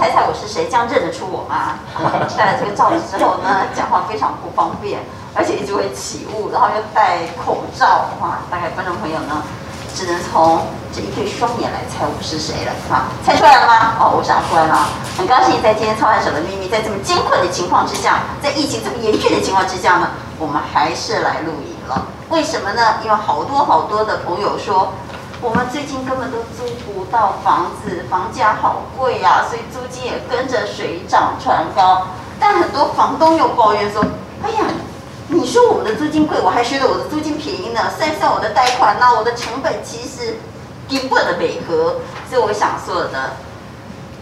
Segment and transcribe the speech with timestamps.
[0.00, 1.76] 猜猜我是谁，这样认得出我吗？
[2.34, 5.00] 戴了这个罩子之后呢，讲话非常不方便，
[5.34, 9.42] 而且一直会起雾，然后又戴口罩，哇，大概观众朋友呢，
[9.94, 13.92] 只能从这一对双眼来猜我是谁了，啊，猜出来了吗？
[14.00, 20.08] 哦，我想出来了，很高兴在今天《操盘手的秘密》在这么艰困的情况之下，在疫情这么严峻的情况之下呢，
[20.38, 22.06] 我们还是来录影了。
[22.30, 23.04] 为什么呢？
[23.04, 24.94] 因为好多好多的朋友说。
[25.42, 32.08] 我们最近根本都租不到房子，房价好贵呀，所以租金也跟着水涨船高。
[32.38, 34.04] 但很多房东又抱怨说
[34.44, 34.66] ：“哎呀，
[35.28, 37.80] 你说我们的租金贵，我还觉得我的租金便宜呢。
[37.98, 40.36] 算算我的贷款呢，我的成本其实
[40.90, 41.96] 根本的违和。”
[42.28, 43.32] 所以我想说的，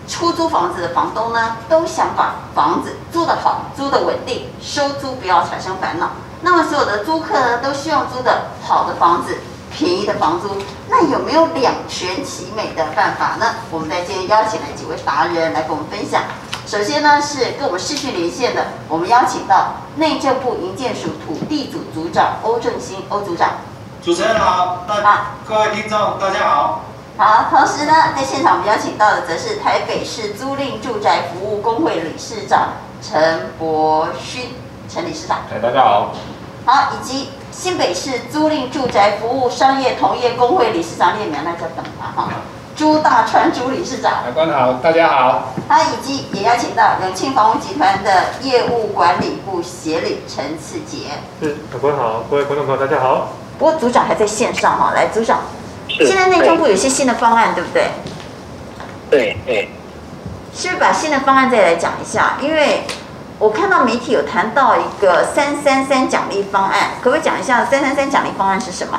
[0.07, 6.11] 出租房子的房东呢，都想把房子租得好，租得稳定，收租不要产生烦恼。
[6.43, 9.37] 那么所有的租客呢，都希望租得好的房子。
[9.79, 10.49] 便宜的房租，
[10.91, 13.55] 那有没有两全其美的办法呢？
[13.71, 16.25] 我们在今天邀请了几位达人来跟我们分享。
[16.67, 23.51] 首先呢，是跟我们视讯连线的，我们邀请到内政部营建署土地组组长欧正兴欧组长。
[24.03, 26.81] 主持人好，大家各位听众大家好。
[27.17, 32.71] 好，同时呢，在现场我们邀请到的则是台北市租赁住宅服务工会理事长
[33.01, 34.57] 陈柏勋
[34.89, 35.39] 陈理事长。
[35.55, 36.11] 哎，大家好。
[36.67, 37.29] 好，以及。
[37.51, 42.29] 新北市租赁住宅服务商业同业公会理事长列苗，那就等他哈。
[42.77, 45.53] 朱大川朱理事长，长官好，大家好。
[45.69, 51.09] 他以及也邀请到永庆房屋集团的业务管理部协理陈次杰。
[51.43, 53.31] 是，长官好，各位观众朋友大家好。
[53.59, 55.41] 不过组长还在线上哈，来组长，
[55.89, 57.89] 现在内政部有些新的方案，对不对？
[59.11, 59.69] 对对。
[60.55, 62.37] 是不是把新的方案再来讲一下？
[62.41, 62.85] 因为。
[63.39, 68.99] 我看到媒体有谈到一个三三三奖励方案，可不可以讲一下三三三奖励方案是什么？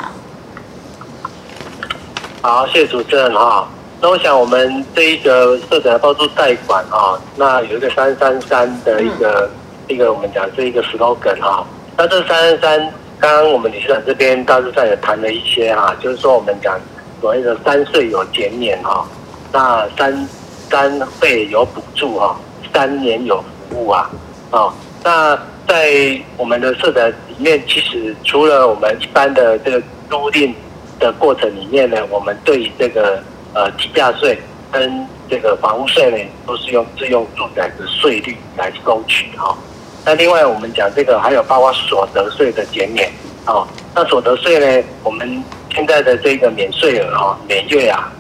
[2.42, 3.68] 好，谢谢主持人哈。
[4.00, 9.52] 那我想我们这一个社宅包租贷款啊，那有一个三三三的一个、
[9.90, 11.66] 嗯、一个我们讲这一个 slogan 哈。
[11.98, 16.80] 那这三三三，刚刚我们理事长这边大致上也谈了一些哈，就是说我们讲
[17.20, 19.06] 所谓的三税有减免哈，
[19.52, 20.30] 那三
[20.70, 22.38] 三费有补助哈，
[22.74, 24.10] 三年有服务啊。
[24.52, 24.74] 哦，
[25.04, 25.38] 那
[25.68, 29.80] 在我们的社宅里面，其实除了我们一般的这个
[30.10, 30.52] 租赁
[31.00, 33.22] 的过程里面呢，我们对于这个
[33.54, 34.38] 呃地价税
[34.72, 36.18] 跟这个房屋税呢，
[36.48, 39.56] 都是用自用住宅的税率来收取哈。
[40.04, 43.08] 那另外我们讲这个还有包括所得税的减免，
[43.46, 48.12] 哦，那所得税呢，我们现在的这个免税额啊，每月啊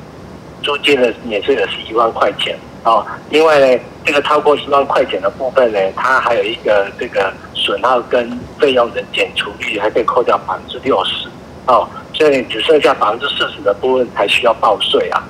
[0.61, 2.55] 租金的免税额是一万块钱。
[2.83, 11.27] 哦，另外呢，这个超过一万块钱的部分呢，它还有一个这个损耗跟费用的减除率，还可以扣掉百分之六十。
[11.67, 15.23] 哦，所以只剩下百分之四十的部分才需要报税啊。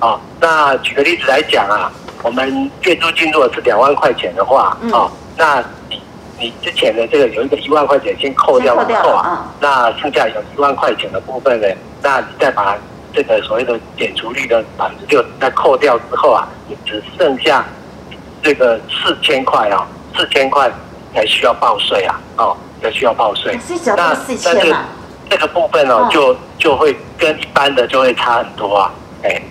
[0.00, 1.90] 哦，那举个例子来讲啊，
[2.22, 6.00] 我们月租金如果是两万块钱的话，哦，那你
[6.38, 11.66] 你之前的这个有一个一万块钱先扣掉之后啊，那剩下有一万块钱的部分呢，
[12.02, 12.76] 那你再把。
[13.12, 17.64] 这个所谓的减除率的百分之六，在扣掉之后啊，你只剩下
[18.42, 20.70] 这个四千块啊，四千块
[21.14, 23.58] 才需要报税啊，哦，才需要报税。
[23.84, 24.36] 那但是
[25.28, 29.42] 这个部分哦，就就会跟一般的就会差很多啊，哎。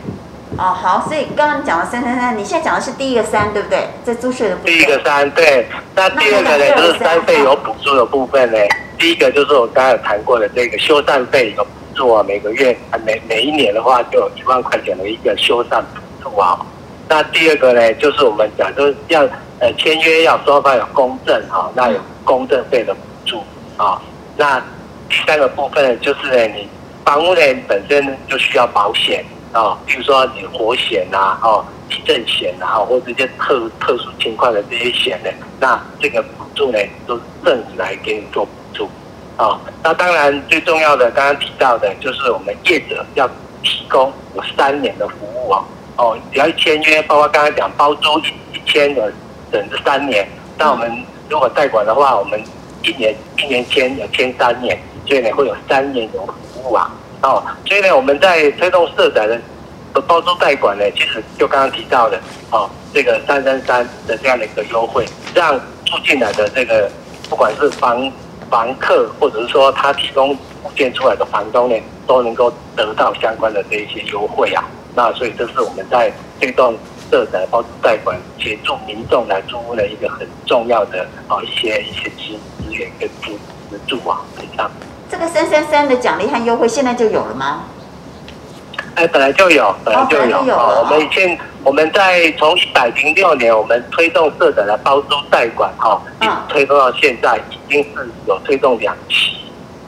[0.57, 3.87] 哦，好，所以刚刚讲了三三三，你现在讲的是第一个三，对不对？
[4.03, 4.73] 在租税的部分。
[4.73, 5.67] 第一个三，对。
[5.95, 8.57] 那第二个呢，就是三费有补助的部分呢。
[8.97, 11.65] 第一个就是我刚才有谈过的这个修缮费有。
[11.93, 16.59] 做每个月每每一年的话，就有一万块钱的一个修缮补助啊。
[17.07, 19.21] 那第二个呢，就是我们讲，就是要
[19.59, 23.43] 呃签约要双方有公证哈，那有公证费的补助
[23.77, 24.01] 啊。
[24.37, 24.59] 那
[25.09, 26.67] 第三个部分就是呢，你
[27.03, 35.29] 房屋呢本身就需要保险啊，比如说你火险呐、啊，哦地震险呐，或者这些特特殊情况的这些险呢，
[35.59, 38.87] 那这个补助呢都是政府来给你做补助。
[39.39, 43.25] 啊，那当然最重要的，刚刚提到的，就是我们业者要
[43.63, 45.63] 提供有三年的服务哦。
[45.95, 48.23] 哦，只要一签约，包括刚刚讲包租一
[48.53, 49.09] 一签的，
[49.49, 50.27] 等这三年。
[50.57, 50.91] 那我们
[51.29, 52.37] 如果代管的话，我们
[52.83, 54.77] 一年一年签，要签三年，
[55.07, 56.91] 所以呢会有三年有服务啊。
[57.21, 59.39] 哦，所以呢我们在推动社宅的
[60.05, 62.19] 包租代管呢，其实就刚刚提到的，
[62.51, 66.91] 哦，这个三三三的这样的一个优惠，让住进来的这个
[67.29, 68.11] 不管是房。
[68.49, 70.35] 房客或者是说他提供
[70.75, 71.75] 建出来的房东呢，
[72.07, 74.63] 都能够得到相关的这一些优惠啊。
[74.95, 76.75] 那所以这是我们在推动
[77.11, 84.21] 社宅包租贷款协助民众来租屋的一个很重要的啊一些一些资资源跟资助啊。
[84.41, 84.69] 以上。
[85.09, 87.63] 这个三三三的奖励和优惠现在就有了吗？
[88.99, 90.37] 哎，本来就有，本来就有。
[90.37, 99.37] 哦我们以前我们在从一百零六年，我们推动社宅的包租代管，哈、哦，一直推动到现在，已经是有推动两期，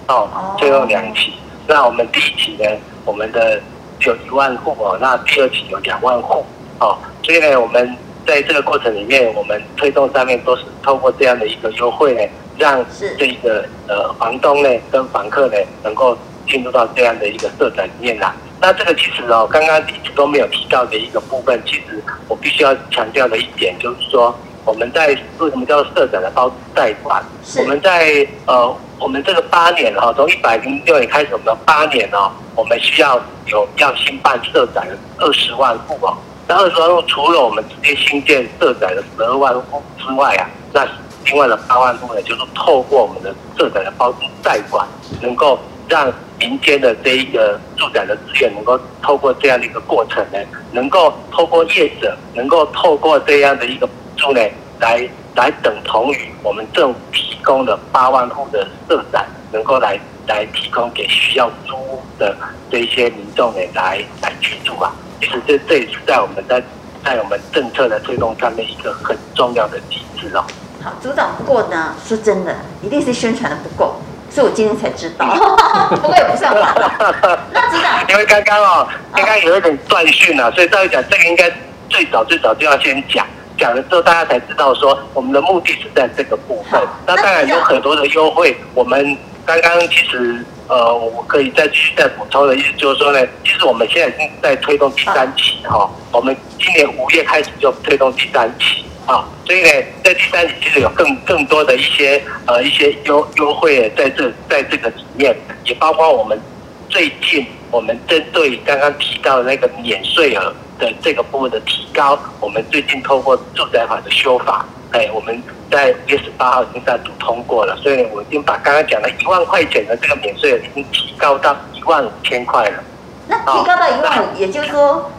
[0.07, 1.33] 哦，哦推动两期。
[1.67, 2.65] 那我们第一期呢，
[3.03, 3.59] 我们的
[3.99, 6.45] 有一万户哦，那第二期有两万户，
[6.79, 7.93] 哦，所以呢，我们
[8.25, 12.21] 在这个过程里面，我们推动上面都是透过这样的一个优惠呢，
[12.57, 12.81] 让
[13.19, 16.17] 这个呃房东呢跟房客呢能够
[16.51, 18.31] 进入到这样的一个社宅里面来。
[18.59, 25.07] 那这个其实哦，刚刚一直都没有提到的一个部分，其实我必须要强调的一点就是说，我们在
[25.39, 27.23] 为什么叫做社宅的包租代管？
[27.57, 34.87] 我们在呃，我们这个八年哈，从一百零六年开始，我们八年哦，我们需要有要新办社宅
[35.17, 36.15] 二十万户哦。
[36.47, 40.85] 那二十万户除了我们直接新建社宅的十二万户之外啊，那
[41.25, 44.85] 另外的八万户呢，就是透过我们的社宅的包租代管，
[45.21, 45.57] 能够
[45.91, 46.11] 让。
[46.41, 50.39] 民间的这一个住宅的资源，能够透过这样的一个过程呢，
[50.71, 54.41] 能够透过业者，能够透过这样的一个补助呢，
[54.79, 61.75] 来来等同于我们政府提供的八万户的社宅，能够来来提供给需要租
[62.17, 62.35] 的
[62.71, 64.91] 这些民众呢，来来居住啊。
[65.21, 66.59] 其实这这也是在我们在
[67.05, 70.43] 在我们政策的推动上面一个很重要的机制哦。
[70.81, 74.01] 好，组长，不过呢，说真的，一定是宣传的不够。
[74.33, 75.25] 所以我今天才知道，
[75.91, 76.73] 不过也不算晚。
[77.51, 81.51] 那知道，因为刚刚哦，刚刚有一点断讯了，所以照理讲，这个应该
[81.89, 86.79] 最早最早就要先讲，讲了之后大家才知道说我们的目的是在这个部分。
[87.05, 98.85] 那当然有很多的优惠，我们刚刚其实呃，我可以再继续再补充的意思就是说呢，其实我们现在已经在推动第三期哈，我们今年五月开始就推动第三期。
[99.07, 99.69] 啊，所以呢，
[100.03, 106.39] 在第三期其实有更更多的一些呃一些优优惠在这在这个里面，也包括我们
[106.87, 122.83] 最近我们针对刚刚提到的那个免税额的这个部分的提高，我们最近透过住宅法的修法，哎，我们在五月十八号已经三读通过了，所以呢，我已经把刚刚讲的一万块钱的这个免税额已经提高到一万五千块了。
[123.27, 125.11] 那提高到一万五，也就是说，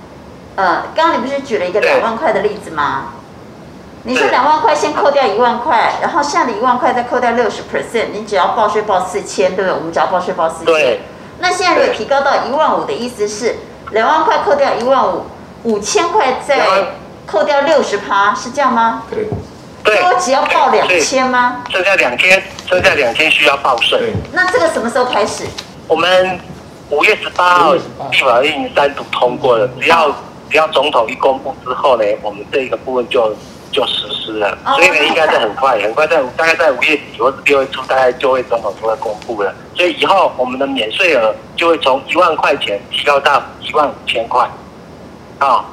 [0.54, 3.14] 呃，刚刚你不是举了一个两万块的例子吗？
[4.04, 9.72] 你说两万块先扣掉一万块，然后剩下的一万块再扣掉六十 percent，你只要报税报四千，对不对？
[9.72, 10.66] 我们只要报税报四千。
[10.66, 11.00] 对。
[11.38, 13.56] 那现在如果提高到一万五的意思是，
[13.92, 15.26] 两万块扣掉一万五，
[15.62, 16.58] 五千块再
[17.26, 19.04] 扣掉六十趴，是这样吗？
[19.08, 19.28] 对。
[19.84, 20.02] 对。
[20.02, 21.62] 我只要报两千吗？
[21.70, 24.12] 剩下两千，剩下两千需要报税。
[24.32, 25.44] 那这个什么时候开始？
[25.86, 26.40] 我们
[26.90, 27.80] 五月十八号立
[28.24, 30.10] 法院三读通过了，只要
[30.50, 33.32] 只要总统一公布之后呢，我们这一个部分就。
[33.72, 39.52] 就实施了，所以呢，应该是很快，很快在大概在五月底或者六月初，大概就会总统就会公布了。
[39.74, 44.46] 所以以后我们的免税额就会从一万块钱提高到一万五千块。
[45.38, 45.64] 啊，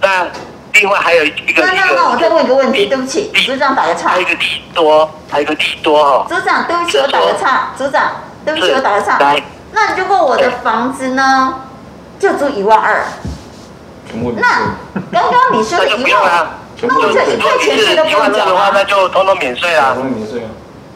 [0.00, 0.26] 那
[0.74, 4.10] 另外还有一个，那那那我再问一个问题，对不起，组长打个岔。
[4.10, 6.26] 还有一个提多，还有一个提多哈。
[6.28, 7.70] 组长，对不起，我打个岔。
[7.76, 8.12] 组长，
[8.44, 9.18] 对不起，我打个岔。
[9.18, 9.42] 来，
[9.72, 11.62] 那如果我的房子呢，
[12.20, 13.02] 就租一万二。
[14.36, 14.76] 那
[15.10, 16.46] 刚刚你说的一万。
[16.80, 19.94] 那我这一块钱税都不用缴的话，那就通通免税啊！
[19.94, 20.48] 通通免税啊！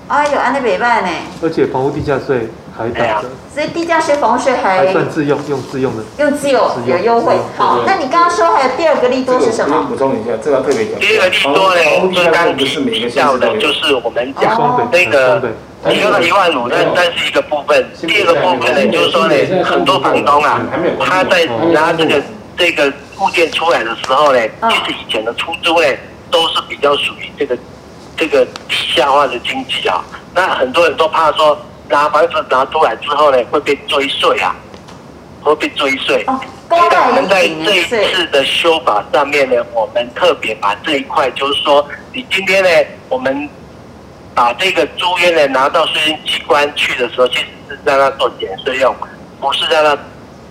[0.08, 1.08] 哎呦，安尼袂歹呢。
[1.43, 3.29] 而且房屋地价税还打折。
[3.52, 6.02] 所以地价税、房屋税还还算自用，用自用的。
[6.19, 7.34] 用自有有优惠。
[7.56, 9.86] 好，那你刚刚说还有第二个利多是什么？
[9.89, 11.01] 补充一下，这个特别讲。
[11.01, 11.81] 第二个利多呢，
[12.15, 15.43] 就是刚提到的，就是我们讲那个
[15.89, 17.84] 提高了一万五，但但是一个部分。
[18.06, 19.34] 第二个部分呢，就是说呢，
[19.65, 20.60] 很多房东啊，
[21.01, 22.22] 他在拿这个
[22.56, 22.93] 这个。
[23.22, 25.86] 物件出来的时候呢，其实以前的出租呢，
[26.29, 27.56] 都是比较属于这个
[28.17, 30.05] 这个地下化的经济啊。
[30.34, 31.56] 那很多人都怕说
[31.88, 34.56] 拿房子拿出来之后呢，会被追税啊，
[35.41, 36.24] 会被追税。
[36.69, 42.69] 所以我们在这一次的修法上面呢，我们特别把这一块，就是说，你今天呢，
[43.08, 43.48] 我们
[44.34, 48.93] 把这个租约呢拿到税金机关去的时候，其实是让他做减税用，
[49.41, 49.96] 不是让他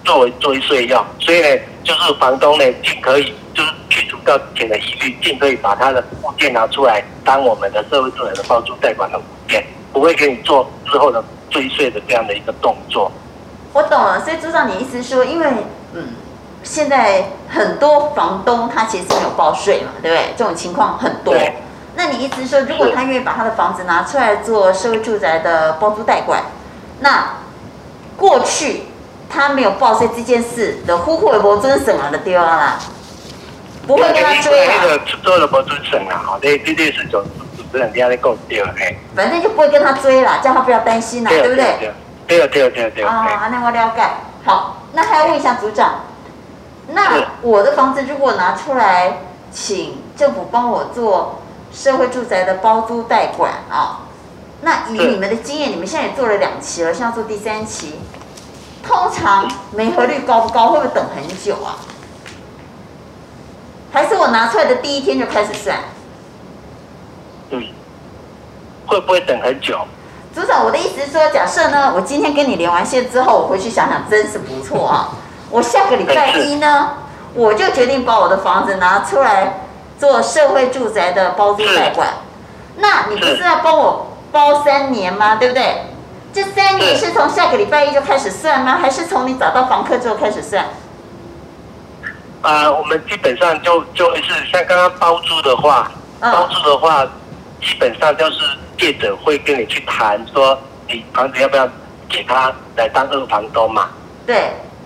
[0.06, 1.06] 作为追税用。
[1.20, 1.62] 所以呢。
[1.84, 13.12] 就是房东呢，尽可以就是去除掉之前的疑虑，尽可以把他的物件拿出来当我们的社会住宅的包租代管的物件，不会给你做之后的追税的这样的一个动作。
[13.74, 15.48] 我懂了，所以朱总，你意思说，因为
[15.94, 16.10] 嗯，
[16.62, 20.34] 现在很多房东他其实没有报税嘛，对不对？
[20.38, 21.36] 这种情况很多。
[21.96, 26.44] 那你意思说，如果他愿意把他的房子拿出来做社会住宅的包租代管，
[27.00, 27.38] 那
[28.16, 28.84] 过去。
[29.32, 32.78] 他没有报税这件事的呼呼的不遵审了的对啊，
[33.88, 34.74] 不会跟他追啊。
[34.82, 37.22] 那个做了不遵审了哈，这这件事就
[37.56, 38.98] 主持人家在讲对了嘿。
[39.16, 41.94] 反正就不会跟他追了，叫他不要担心啦，对不对？
[42.28, 43.16] 对啊对啊对啊对啊。
[43.16, 44.02] 啊，那我了解。
[44.44, 46.02] 好，那还要问一下组长，
[46.90, 49.20] 那我的房子如果拿出来，
[49.52, 54.02] 请政府帮我做社会住宅的包租代管啊，
[54.62, 58.00] 那以你们的经验，你们现在也做了两期了，现在做第三期，
[58.88, 60.68] 通常媒合率高不高？
[60.68, 61.78] 会不会等很久啊？
[63.94, 65.78] 还是我拿出来的第一天就开始算？
[67.50, 67.64] 嗯，
[68.88, 69.80] 会不会等很久？
[70.34, 75.10] 组长，我的意思是说，假设呢，我今天跟你连完线之后，我回去想想，真是不错啊。
[75.52, 76.92] 我下个礼拜一呢，
[77.34, 79.66] 我就决定把我的房子拿出来
[80.00, 82.08] 做社会住宅的包租代管。
[82.78, 85.36] 那你不是要帮我包三年吗？
[85.36, 85.91] 对不对？
[86.34, 88.78] 这三年是从下个礼拜一就开始算吗？
[88.78, 90.64] 还是从你找到房客之后开始算？
[92.42, 97.06] 啊、呃，我们基本上就就会是像刚刚包租的话，嗯、包租的话，
[97.62, 98.40] 基本上就是
[98.80, 100.58] 业者会跟你去谈，说
[100.88, 101.68] 你房子要不要
[102.10, 103.90] 给他来当二房东嘛？
[104.26, 104.38] 对。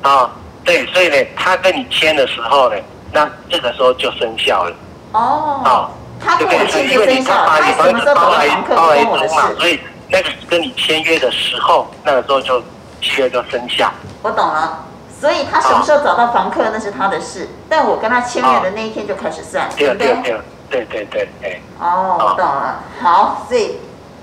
[0.02, 0.30] 啊、哦。
[0.64, 2.76] 对，所以呢，他跟你签的时候呢，
[3.12, 4.76] 那这个时候就生效了。
[5.14, 5.62] 哦。
[5.64, 5.90] 哦。
[6.20, 7.62] 他跟我签就生效了。
[7.62, 9.36] 他什么时候找到房客不关我的事。
[9.60, 12.62] 所以那个跟你签约的时候，那个时候就
[13.02, 13.92] 契约就生效。
[14.22, 14.86] 我懂了。
[15.20, 17.50] 所以他什么时候找到房客，那是他的事。
[17.70, 20.42] 但我跟他签约的那一天就开始算，对不对？
[20.70, 21.62] 对对对对。
[21.80, 22.84] 哦，我懂了。
[23.02, 23.80] 好，所以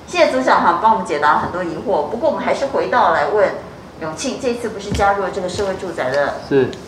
[0.07, 2.09] 谢谢组长哈，帮我们解答很多疑惑。
[2.09, 3.49] 不过我们还是回到来问。
[4.01, 6.35] 永庆这次不是加入了这个社会住宅的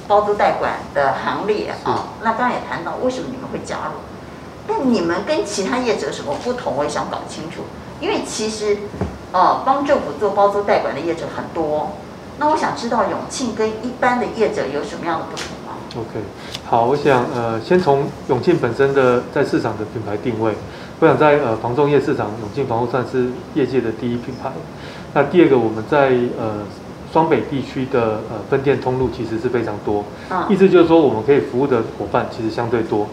[0.08, 2.08] 包租代管的行列啊？
[2.22, 4.00] 那刚刚也谈到为什么你们会加入？
[4.66, 6.74] 那你们跟其他业者有什么不同？
[6.76, 7.66] 我也想搞清楚。
[8.04, 8.76] 因为其实，
[9.32, 11.92] 呃，帮政府做包租代管的业者很多。
[12.38, 16.20] 那我想知道永庆跟一般的业者有什么样的不同吗？OK，
[16.66, 20.52] 好，我想呃，先从永庆本身的在市场的品牌定位，
[21.00, 24.50] 我想在呃房仲业市场，永庆房屋算是业界的第一品牌。
[25.14, 26.60] 那第二个，我们在呃。
[27.14, 30.04] 双北地区的呃分店通路其实是非常多，
[30.48, 33.06] 意思就是说我们可以服务的伙伴其实相对多，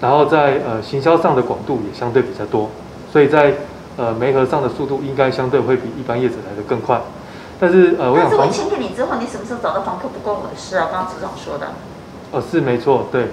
[0.00, 2.70] 然后在呃行销上的广度也相对比较多，
[3.12, 3.52] 所以在
[3.96, 7.00] 呃媒合上的速度应该相对会比一般业者来的更快。
[7.60, 10.88] 但是呃，我想，但是我签给你之后，你什么时候找到房客不关我的事啊？
[10.90, 11.68] 刚刚组长说的。
[12.32, 13.28] 哦，是没错，对。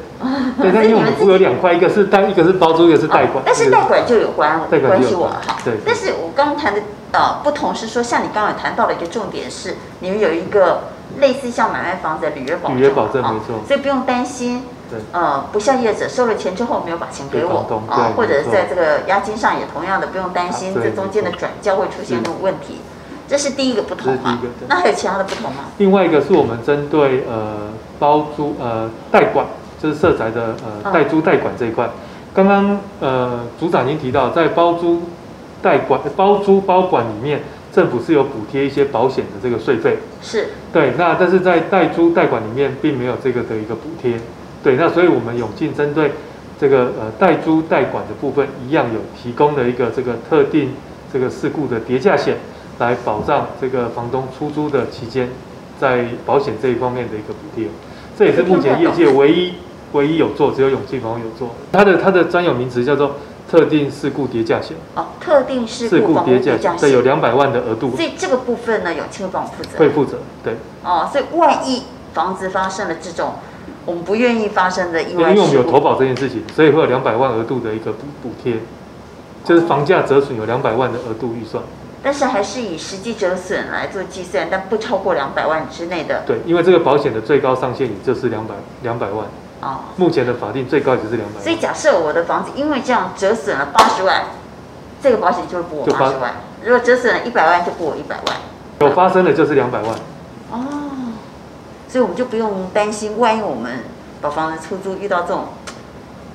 [0.62, 3.38] 对， 但因为我们服务有两块，一个是单，一个是包租，一个是代管。
[3.38, 5.58] 哦、但是代管就有关，代管关系我哈。
[5.66, 5.74] 对。
[5.86, 6.82] 但是我刚谈的。
[7.14, 10.84] 呃，不同是说，像你刚刚有谈到的一个重点是，你们有一个
[11.20, 14.64] 类似像买卖房子的履约保证，履约保证没错，所以不用担心。
[14.92, 15.00] 对。
[15.14, 22.82] 呃，不像业者收了钱之后没有把钱给我啊，或者是在这个押金上也同样的不用担心，这中间的转交会出现的问题，
[23.28, 24.38] 这是第一个不同嘛？
[24.68, 25.64] 那还有其他的不同吗？
[25.78, 29.46] 另外一个是我们针对呃包租呃代管，
[29.82, 31.90] 就是社宅的呃代租代管这一块，
[32.34, 35.02] 刚刚呃组长已经提到在包租。
[35.64, 37.40] 代管包租包管里面，
[37.72, 40.94] 政府是有补贴一些保险的这个税费，是对。
[40.98, 44.20] 那但是在代租代管里面，并没有这个的一个补贴，
[44.64, 44.76] 对。
[44.76, 46.12] 那所以我们永进针对
[46.60, 50.74] 这个呃代租代管的部分，一样有提供了一个这个特定
[51.12, 52.38] 这个事故的叠价险，
[52.80, 55.30] 来保障这个房东出租的期间，
[55.80, 57.68] 在保险这一方面的一个补贴。
[58.18, 59.54] 这也是目前业界唯一
[59.94, 61.56] 唯一有做，只有永进房有做。
[61.72, 63.16] 它的它的专有名词叫做。
[63.50, 67.94] 特定事故叠价险哦，特定事故叠价险，对，有两百万的额度。
[67.98, 69.78] 所以这个部分呢，永庆会帮我负责。
[69.78, 70.54] 会负责，对。
[70.86, 73.34] 哦，所以万一房子发生了这种
[73.86, 78.58] 我们不愿意发生的意外，因为我们有投保这件事情，所以会有两百万额度的一个补补贴，
[79.44, 81.64] 就是房价折损有两百万的额度预算。
[82.04, 86.24] 但是还是以实际折损来做计算，但不超过两百万之内的。
[86.26, 89.26] 对，因为这个保险的最高上限也就是两百两百万。
[89.62, 91.44] 哦，目前的法定最高就是两百万。
[91.44, 94.24] 所以假设我的房子因为这样折损了八十万，
[95.04, 96.34] 这个保险就会补我八十万。
[96.64, 98.36] 如果折损了一百万，就补我一百万。
[98.80, 99.92] 有发生的就是两百万。
[100.50, 100.60] 哦，
[101.92, 103.84] 所以我们就不用担心，万一我们
[104.22, 105.50] 把房子出租遇到这种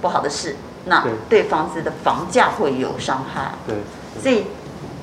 [0.03, 3.53] 不好的事，那对房子的房价会有伤害。
[3.67, 3.77] 对。
[4.23, 4.47] 所以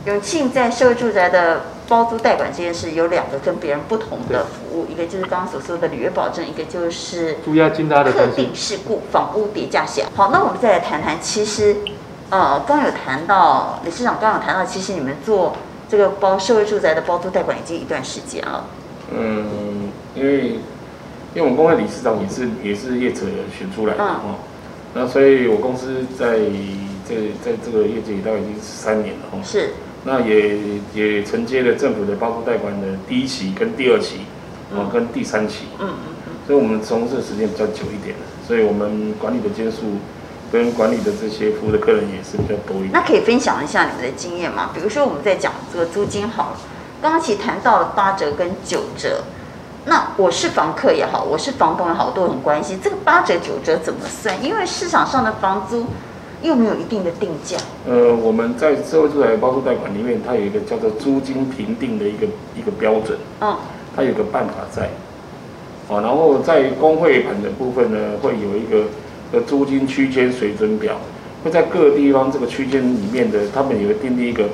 [0.06, 1.62] 永庆在社会住宅的。
[1.86, 10.08] 包租代管这件事有两个跟别人不同的服务，一个就是刚刚所说的履约保证，一个就是租押金的特定事故房屋叠加险。
[10.16, 11.76] 好，那我们再来谈谈，其实
[12.30, 15.58] 呃，刚有谈到理事长刚有谈到，其实你们做
[15.90, 18.66] 这个包社会住宅的包租代管已经一段时间了。
[19.12, 19.92] 嗯，
[20.24, 20.52] 因为
[21.36, 23.26] 因为我们公会理事长也是也是业者
[23.58, 24.36] 选出来的哦，嗯、
[24.94, 26.40] 那所以我公司在
[27.08, 29.40] 这在这个业界大概已经三年了哦。
[29.44, 29.72] 是。
[30.06, 30.58] 那也
[30.94, 34.20] 也承接了政府的包租代管的第一期跟第二期，
[34.74, 35.96] 哦，跟第三期，嗯嗯
[36.28, 38.16] 嗯，所以我们从事的时间比较久一点，
[38.48, 39.80] 所以我们管理的间数
[40.52, 42.92] 跟管理的这些服务的客人也是比较多一点。
[42.92, 44.72] 那可以分享一下你们的经验吗？
[44.74, 46.58] 比如说我们在讲这个租金好了，
[47.02, 49.24] 刚刚其实谈到了八折跟九折，
[49.86, 54.34] 那我是房客也好，我是房东也好，我都很关心这个八折九折怎么算？
[54.42, 55.86] 因为市场上的房租
[56.42, 57.58] 又没有一定的定价。
[57.86, 62.26] 呃，我们在社会住宅包租贷款里面，它有一个叫做租金评定的一个
[62.56, 63.18] 一个标准。
[63.42, 63.58] 嗯。
[63.94, 64.90] 它有个办法在。
[65.90, 68.86] 哦，然后在公会盘的部分呢，会有一个
[69.34, 70.96] 的租金区间水准表，
[71.44, 74.46] 会在各个地方这个区间里面的，他们也会订立一个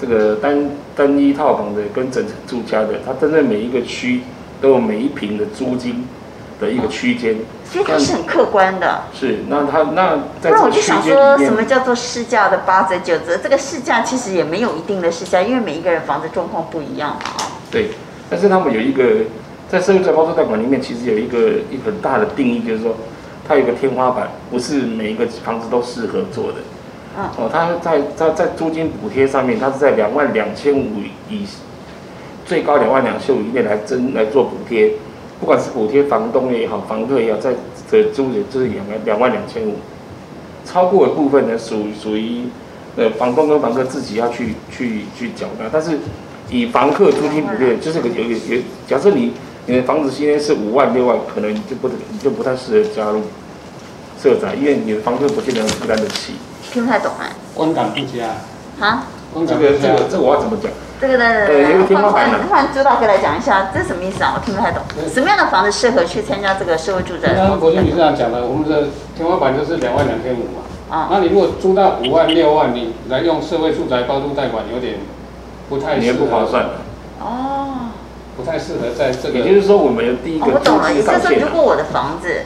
[0.00, 4.22] 这个单单一套房的跟整层住家的，它针对每一个区。
[4.62, 6.06] 都有每一平的租金
[6.60, 9.02] 的一个区间，所以它是很客观的。
[9.12, 13.36] 是，那它那那我就想说，什么叫做市价的八折九折？
[13.36, 17.44] 这个市价其实也没有一定的市价，因为每一个人房子状况不一样嘛。
[17.72, 17.88] 对，
[18.30, 19.24] 但是他们有一个
[19.68, 21.38] 在社会住宅包租代管里面，其实有一个
[21.68, 22.94] 一个很大的定义，就是说
[23.48, 26.58] 它有一个天花板，不是每一个房子都适合做的。
[27.18, 27.24] 嗯。
[27.36, 30.86] 哦，它在在在租金补贴上面，它是在两万两千五
[31.28, 31.44] 以。
[32.44, 34.92] 最高两万两千五以内来征来做补贴，
[35.40, 37.54] 不管是补贴房东也好，房客也好，在
[37.90, 39.76] 这租的就是两万两万两千五，
[40.64, 42.44] 超过的部分呢属属于
[42.96, 45.98] 呃房东跟房客自己要去去去缴纳，但是
[46.50, 49.32] 以房客租金补贴就是个有有有，假设你
[49.66, 53.20] 你的房子今天是五万六万，可能你就不你就不太适合加入
[54.20, 56.34] 社宅，因为你的房客不见得负担得起。
[56.72, 57.30] 听不太懂啊？
[57.54, 58.28] 观感不佳。
[58.80, 59.06] 啊？
[59.46, 60.70] 这个这个这个我要怎么讲？
[61.00, 61.24] 这个呢，
[61.90, 64.34] 换换换朱大哥来讲一下，这什么意思啊？
[64.36, 64.82] 我听不太懂。
[65.12, 67.34] 什么样的房子适合去参加这个社会住宅？
[67.34, 70.62] 刚刚国军女士长讲的，我们的天花板就是两万两千五嘛。
[70.90, 71.08] 啊。
[71.10, 75.00] 那你如果租到五万六万，你来用社会住宅包租代管，有点
[75.68, 76.18] 不太适合。
[76.18, 76.66] 不划算。
[77.20, 77.90] 哦。
[78.36, 79.40] 不太适合在这个。
[79.40, 80.46] 也就是说，我们第一个。
[80.46, 82.42] 我懂了，也就是说，如果我的房子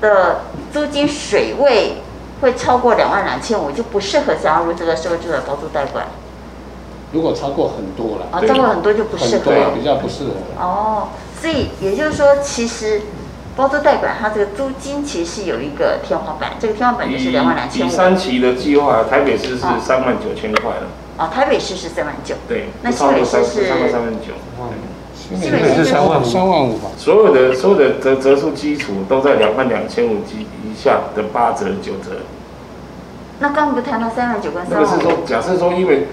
[0.00, 0.42] 的
[0.72, 1.96] 租金水位
[2.42, 6.04] 会超过两万两千五，就不适合加入这个社会住宅包租代管。
[7.12, 10.30] 如果超过很多了，啊，超过很多就不适合，比较不适合。
[10.58, 11.08] 哦，
[11.40, 13.02] 所以也就是说，其实
[13.54, 17.88] 包租代管它这个租金其实是有一个天花板，这个天花板就是两万两千五。
[17.88, 20.88] 第三期的计划，台北市是三万九千块了。
[21.18, 22.34] 哦，台北市是三万九。
[22.48, 24.32] 对，那新北市是三万三万九。
[25.40, 26.90] 新北市是三万三万五吧。
[26.96, 32.22] 所有的所有的折折数基础都在两万两千五及以下的八折九折。
[33.42, 34.86] 那刚刚不谈到三万九跟三万五？
[34.86, 36.06] 那个是说，假设说因为。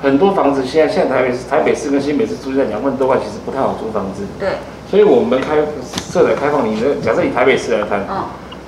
[0.00, 4.22] 很多房子现在现在台北市台北市跟新北市租在两万多块，其实不太好租房子。
[4.38, 4.50] 对。
[4.88, 5.56] 所以我们开
[5.90, 8.22] 设的开放，你的假设以台北市来谈，嗯，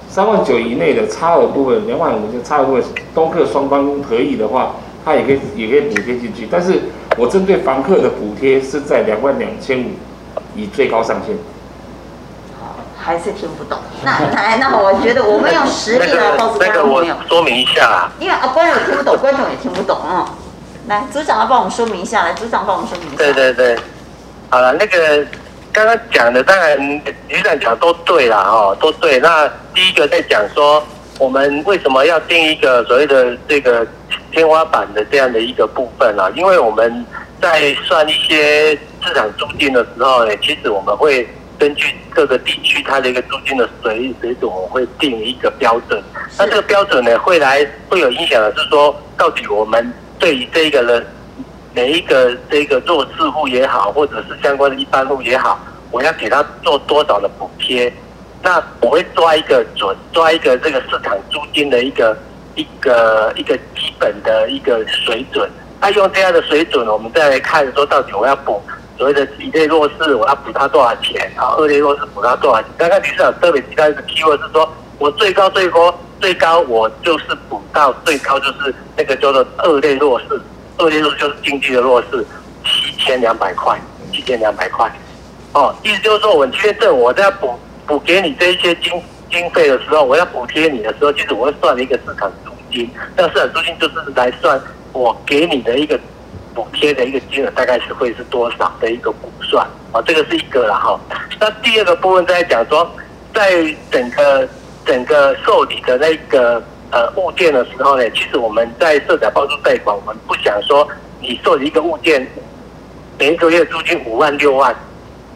[0.08, 2.82] 三万九以内的差额部分，两万五就差额部分，
[3.14, 4.74] 东客双方可以的话，
[5.04, 6.48] 它也可以也可以补贴进去。
[6.50, 6.80] 但是
[7.16, 9.90] 我针对房客的补贴是在两万两千五
[10.56, 11.36] 以最高上限。
[13.10, 13.76] 好，还是听不懂。
[14.04, 18.08] 那来， 那我觉得我们用实力来告诉观众朋友，说明一下。
[18.20, 20.32] 因为啊，观众也听不懂，观众也听不懂啊。
[20.86, 22.22] 来，组长要帮我们说明一下。
[22.24, 23.16] 来，组长帮我们说明一下。
[23.16, 23.76] 对对对，
[24.48, 25.26] 好了，那个
[25.72, 26.78] 刚刚讲的，当然
[27.28, 29.18] 局长讲都对啦哦，都对。
[29.18, 30.82] 那第一个在讲说，
[31.18, 33.84] 我们为什么要定一个所谓的这个
[34.30, 36.30] 天花板的这样的一个部分啊？
[36.36, 37.04] 因为我们
[37.42, 41.28] 在算一些市场租金的时候呢，其实我们会
[41.60, 46.02] 根据各个地区它的一个租金的水水准，我会定一个标准。
[46.38, 49.92] 那这个标准呢，会来会有影响的是说，到底我们。
[50.18, 51.06] 对于这个人，
[51.72, 55.58] 每一个这个弱势户也好，或者是相关的一般户也好，
[55.90, 57.90] 我要给他做多少的补贴？
[58.42, 62.14] 那我会抓一个准，抓一个这个市场租金的一个
[62.54, 65.50] 一个一个基本的一个水准。
[65.80, 68.62] 那用这样的水准，我们再来看说，到底我要补
[69.00, 71.32] 所谓的一类弱势，我要补他多少钱？
[71.34, 72.70] 啊，二类弱势补他多少钱？
[72.76, 75.98] 刚刚李市长特别提到一个 keyword 是说，我最高最高。
[76.20, 80.38] 最高我就是补到最高就是那个叫做二类弱势，
[80.76, 82.22] 二类弱势就是经济的弱势，
[82.62, 83.80] 七千两百块，
[84.12, 84.92] 七千两百块，
[85.54, 94.60] 哦，意思就是说我今天这我在补补给你这一些经经费的时候，我要补贴你的时候，其实我会算一个市场租金，那市场租金就是来算
[94.92, 95.98] 我给你的一个
[96.54, 100.98] 补贴的一个金额，大概是会是多少的一个估算，啊，这个是一个了哈。
[101.38, 102.90] 那第二个部分在讲说，
[103.34, 104.48] 在整个。
[104.86, 106.60] 整个受理的那个
[106.90, 110.88] 呃物件的时候呢，其实我们在社宅包租代管，我们不想说
[111.20, 112.26] 你受理一个物件，
[113.18, 114.74] 每一个月租金五万六万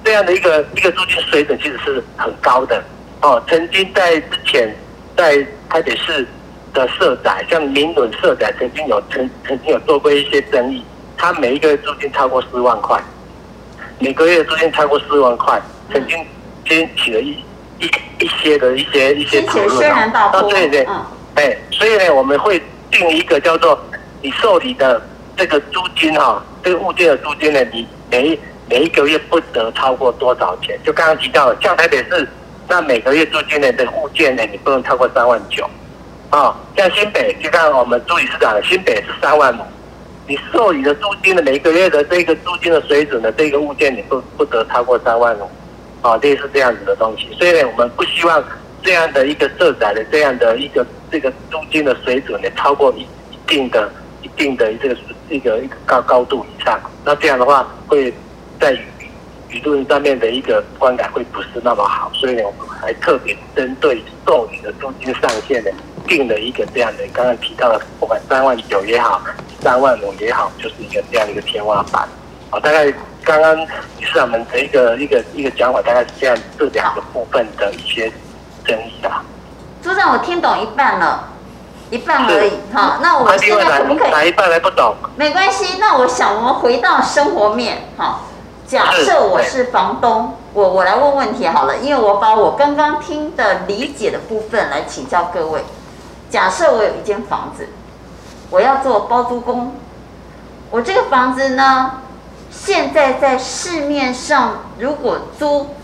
[0.03, 2.83] 这样的一个一个租金水准，其实是很高的
[3.20, 3.40] 哦。
[3.46, 4.74] 曾经在之前
[5.14, 6.27] 在台北市
[6.72, 10.83] 的社宅，像明伦社宅，曾经有曾曾经有做过一些争议，
[11.16, 13.00] 他每一个月租金超过四万块，
[13.98, 15.61] 每个月租金超过四万块，
[15.92, 16.18] 曾经
[16.66, 17.37] 掀起了一。
[17.81, 20.87] 一一些的一些一些讨论啊，对对，
[21.35, 23.77] 哎，所以呢，我们会定一个叫做
[24.22, 25.03] 你受理的
[25.37, 28.38] 这个租金哈，这个物件的租金呢，你每
[28.70, 30.79] 每一个月不得超过多少钱？
[30.85, 32.29] 就刚刚提到了，像台北市，
[32.68, 35.68] 那每个月租金的的物件呢，你不能超过三万九。
[36.31, 39.62] 啊，像新北，就像我们助理市长，新北是三万五。
[40.26, 45.48] 你授予的租金的每个月的这个租金的水准的这个物件，你不不得超过三万五。
[46.02, 47.28] 啊，类似这样子的东西。
[47.38, 48.44] 所以呢，我们不希望
[48.82, 53.00] 这样的一个社宅的这样的一个这个租金的水准呢，超过一
[53.32, 54.96] 一定的一定的这个
[55.30, 56.78] 一个一个高高度以上。
[57.06, 58.12] 那这样的话，会
[58.60, 58.80] 在舆
[59.50, 62.10] 舆论上面的一个观感会不是那么好。
[62.12, 65.70] 所以呢，我们还特别针对授予的租金上限呢。
[66.07, 69.21] 定了一个这样的，刚刚提到的，不管三万九也好，
[69.61, 72.09] 三万五也好，就是一个这样的一个天花板。
[72.51, 73.67] 好，大概刚刚理
[74.05, 78.12] 事长们的一个一个一个讲法，大概是这样这两个部分的一些
[78.64, 79.25] 争议啊。
[79.83, 81.29] 组长，我听懂一半了，
[81.90, 82.53] 一半而已。
[82.73, 84.11] 好，那我现在可不可以？
[84.11, 84.95] 哪一半还不懂？
[85.17, 87.88] 没关系，那我想我们回到生活面。
[87.97, 88.27] 好，
[88.67, 95.62] 假设我是房东，我我来问问题好了，因为我把我刚刚听的理解的部分来请教各位。
[96.35, 97.68] 假设我有一间房子，
[98.51, 99.77] 我要做包租公，
[100.73, 102.01] 我这个房子呢，
[102.51, 105.77] 现在在市面上如果租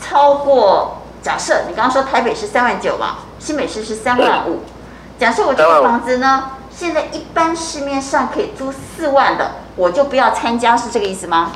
[0.00, 4.62] 超过，假设你刚刚说台北是三万九吧，新北市是三万五，
[5.20, 11.52] 假设我这个房子呢，现在一般市面上可以租四万的，我就不要参加，是这个意思吗？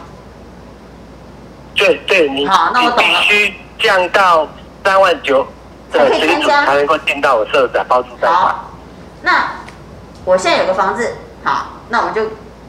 [1.75, 4.47] 对对，你好，那我懂了，必须降到
[4.85, 5.47] 三万九。
[5.95, 8.33] 才可以参加，才能够进到我社长包租代管。
[8.33, 8.65] 好，
[9.23, 9.45] 那
[10.25, 12.23] 我现在有个房子，好，那我们就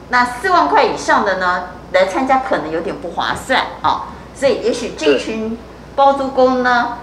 [0.10, 4.04] 那四万块以上的呢，来参加可能有点不划算啊，
[4.36, 5.58] 所以也许这群
[5.96, 6.98] 包租公呢，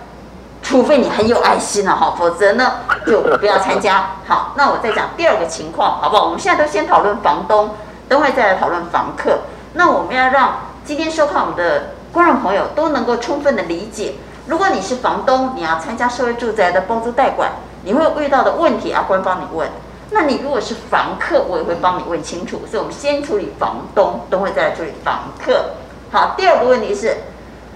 [0.62, 2.74] 除非你很有爱心了哈，否则呢
[3.06, 4.10] 就不要参加。
[4.26, 6.24] 好，那我再讲第二个情况，好不好？
[6.24, 7.74] 我们现在都先讨论房东，
[8.08, 9.40] 等会再来讨论房客。
[9.74, 14.14] 那我们要让今天收看我们的观众朋友都能够充分的理解。
[14.52, 17.52] 如果你是房东，你要参加社会住宅的包租代管，
[17.84, 19.66] 你会遇到的问题，阿官帮你问。
[20.10, 22.60] 那你如果是房客，我也会帮你问清楚。
[22.70, 25.70] 所以，我们先处理房东，等会再来处理房客。
[26.12, 27.16] 好，第二个问题是，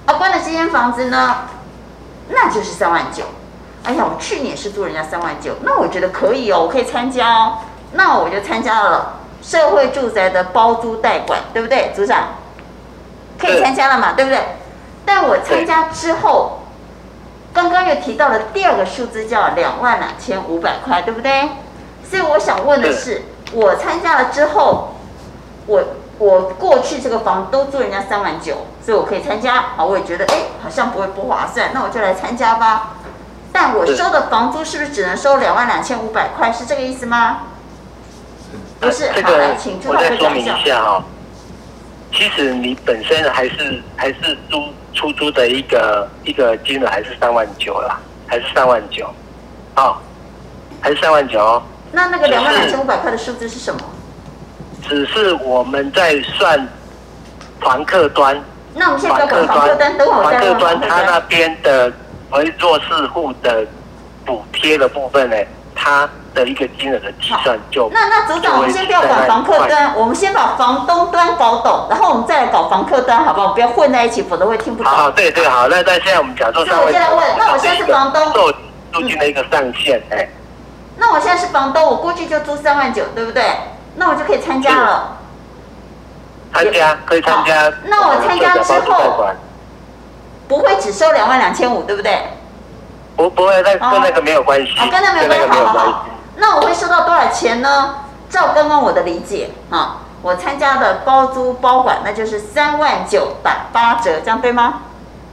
[0.05, 1.47] 阿关的这间房子呢，
[2.29, 3.25] 那就是三万九。
[3.85, 7.61] 哎呀，我去年是租人家三万九，那我觉得可以哦，我可以参加哦。
[7.93, 12.25] 那我就参加了社会住宅的包租代管，对不对，组长？
[13.39, 14.39] 可以参加了嘛，对不对？
[15.07, 16.56] 但我参加之后，
[17.57, 21.49] 刚刚又提到了第二个数字叫两万两千五百块，对不对？
[22.05, 24.95] 所以我想问的是，我参加了之后，
[25.65, 25.83] 我
[26.19, 29.69] 我过去这个房都租人家三万九，所以我可以参加。
[29.75, 32.97] 好，我也觉得哎，好像不会不划算，那我就来参加吧。
[33.55, 36.53] 但我收的房租是不是只能收两万两千五百块？
[36.53, 37.39] 是这个意思吗？
[38.81, 40.59] 不是，好，来，请出来讲一下。
[42.13, 44.63] 其实你本身还是还是租
[44.97, 49.07] 出租的一个一个金额还是三万九啦，还是三万九，
[49.77, 49.97] 哦，
[50.81, 51.63] 还是三万九。
[51.93, 53.81] 那那个两万两千五百块的数字是什么？
[54.89, 56.67] 只是我们在算
[57.61, 58.37] 房客端。
[58.75, 61.93] 那我们现在客端，等会我再房客端他那边的
[62.31, 63.65] 为弱势户的
[64.25, 65.37] 补贴的部分呢，
[65.75, 66.09] 他。
[66.37, 73.55] 的一个金额的计算就那那组长，我们先不要管房客端，我们先把房东端搞懂，然后我们再来搞房客端，好不好？
[73.55, 74.93] 不要混在一起，否则会听不懂。
[74.93, 75.67] 好，对对，好。
[75.69, 78.53] 那那现在我们假设上，我现在问，那我现在是房东，做
[78.93, 80.29] 租金的一个上限，哎。
[80.99, 83.43] 那我现在是房东，我估计就租三万九，对不对？
[83.97, 85.17] 那我就可以参加了。
[86.53, 87.73] 参加可以参加。
[87.85, 89.27] 那我参加之后，
[90.47, 92.19] 不会只收两万两千五，对不对？
[93.17, 94.79] 不不会，那跟那个没有关系。
[94.79, 96.07] 啊，跟那没有关系，好好好。
[96.37, 97.97] 那我会收到多少钱呢？
[98.29, 104.83] 照刚刚我的理解啊，我参加的包租包管，那就是三万九打八折，这样对吗？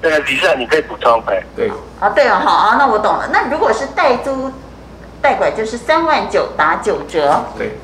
[0.02, 1.72] 这个理事长你可以补充，对对。
[2.00, 3.30] 啊，对了，好啊，那我懂了。
[3.32, 4.52] 那如果是代租
[5.22, 7.44] 代管，就是三万九打九折。
[7.58, 7.78] 对。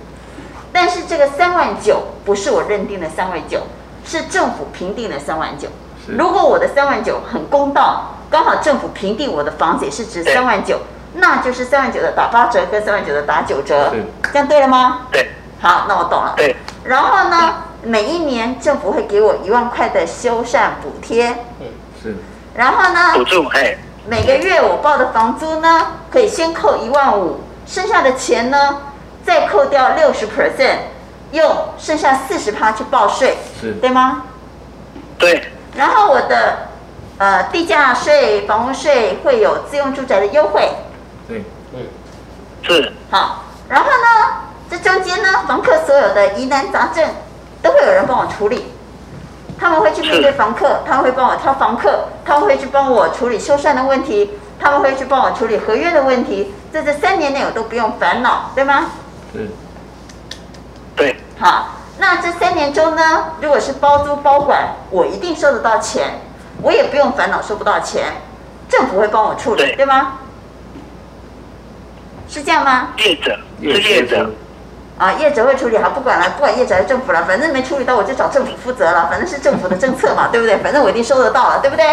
[0.72, 3.62] 但是这个三万九不是我认定的三万九，
[4.06, 5.68] 是政府评定的三万九。
[6.08, 10.80] 如果我的三万九很公道，刚好政府评定我的房子也是值三万九。
[11.20, 13.94] 那就是三万九的打八折，跟三万九的打九折，
[14.32, 15.08] 这样对了吗？
[15.12, 15.32] 对。
[15.62, 16.34] 好，那我懂了。
[16.38, 16.56] 对。
[16.86, 21.30] 然后呢，每一年政府会给我一万块的修缮补贴。
[21.60, 21.68] 嗯，
[22.02, 22.16] 是。
[22.56, 23.14] 然后呢？
[23.14, 23.78] 补助，哎。
[24.08, 28.78] 每个月我报的房租呢，可以先扣一万五，剩下的钱呢，
[29.24, 30.78] 再扣掉六十 percent，
[31.32, 34.24] 用剩下四十趴去报税，是，对吗？
[35.18, 35.44] 对。
[35.76, 36.70] 然后我的
[37.18, 40.70] 呃地价税、房屋税会有自用住宅的优惠。
[41.30, 42.92] 对，对，是。
[43.12, 47.08] 好，然后呢，这中间呢，房客所有的疑难杂症
[47.62, 48.74] 都会有人帮我处理。
[49.60, 58.88] 他们会去面对房客，他们会帮我挑房客，他们会去帮我处理修缮的问题，他们会去帮我处理合约的问题，在这三年内我都不用烦恼，对吗？
[59.34, 59.50] 是。
[60.96, 61.18] 对。
[61.38, 66.22] 好，那这三年中呢，如果是包租包管，我一定收得到钱，
[66.62, 68.14] 我也不用烦恼收不到钱，
[68.70, 70.14] 政府会帮我处理，对，对吗？
[72.30, 72.90] 是这样吗？
[72.98, 74.30] 业者，是业者。
[75.00, 80.58] 啊，业者会处理好，不管了，不管业者还是政府了，反正没处理到我就找政府负责了，反正是政府的政策嘛， 对不对？
[80.58, 81.86] 反正我一定收得到了，对不对？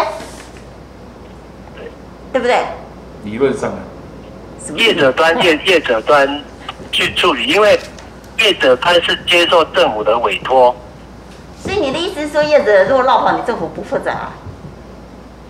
[1.75, 1.91] 对，
[2.33, 2.57] 对不对？
[3.23, 3.71] 理论上，
[4.75, 6.43] 业者端业业者端
[6.91, 7.79] 去处理，因为
[8.39, 10.75] 业者他是接受政府的委托。
[11.63, 14.31] 所以你的意思是说，业者如果落跑，你政府不负责啊？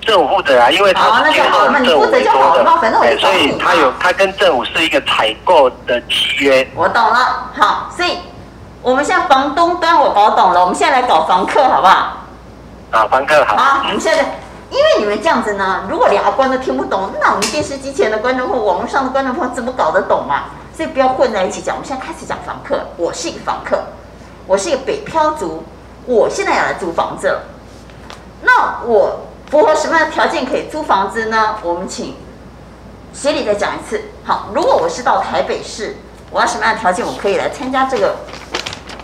[0.08, 6.66] 政府负责啊，因为他是接受政府委托的，反正我所以他有他跟政府是一个采购的契约。
[6.74, 8.20] 我懂了，好，所以
[8.82, 12.24] 我们现在房东端我搞懂了，我们现在来搞房客好不好？
[12.92, 13.58] 啊，房客好。
[13.58, 14.24] 好，我们现在，
[14.70, 20.46] 因为你们这样子呢，如果俩关都听不懂，那我们电视机前的观众或网络上的观众朋友怎么搞得懂嘛？
[20.74, 21.76] 所以不要混在一起讲。
[21.76, 23.84] 我们现在开始讲房客，我是一个房客，
[24.46, 25.66] 我是一个北漂族，
[26.06, 27.42] 我现在要来租房子了，
[28.42, 29.20] 那我。
[29.50, 31.56] 符合什么样的条件可以租房子呢？
[31.64, 32.16] 我们请
[33.14, 34.02] 协理再讲一次。
[34.24, 35.96] 好，如果我是到台北市，
[36.32, 38.18] 我要什么样的条件我可以来参加这个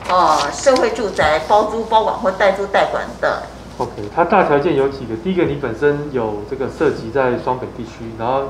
[0.10, 3.44] 呃社会住宅包租包管或代租代管的
[3.78, 5.16] ？OK，它大条件有几个？
[5.24, 8.50] 第一个，你本身有这个涉及在双北地区，然后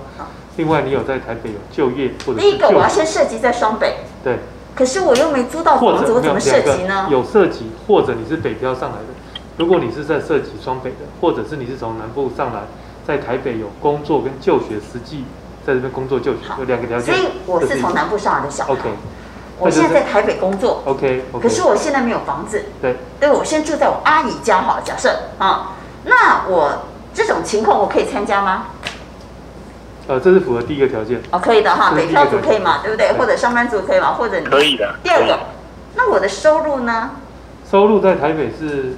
[0.58, 3.98] 另外你有在台北有就业或者第一个我要先涉及在双北。
[4.24, 4.40] 对。
[4.76, 7.06] 可是我又没租到房子，我怎么涉及呢？
[7.12, 9.14] 有涉及，或者你是北漂上来的。
[9.56, 12.62] 如果你是在涉及双北的，或者是你是从南部上来，
[13.06, 15.26] 在台北有工作跟就学，实际
[15.66, 17.14] 在这边工作就学，有两个条件。
[17.14, 18.74] 所以我是从南部上来的小孩。
[18.74, 18.82] OK。
[19.60, 20.82] 我现在在台北工作。
[20.86, 21.24] OK。
[21.40, 22.66] 可是我现在没有房子。
[22.82, 22.96] 对。
[23.20, 25.74] 对，我现在住在我阿姨家好，假设啊，
[26.06, 28.66] 那我这种情况我可以参加吗？
[30.08, 31.22] 呃，这是符合第一个条件。
[31.32, 33.14] 哦，可以的哈，北漂族可以嘛，对不对？
[33.14, 34.96] 或者上班族可以嘛，或者你可以的。
[35.04, 35.40] 第二个，
[35.96, 37.12] 那我的收入呢？
[37.70, 38.96] 收入在台北是。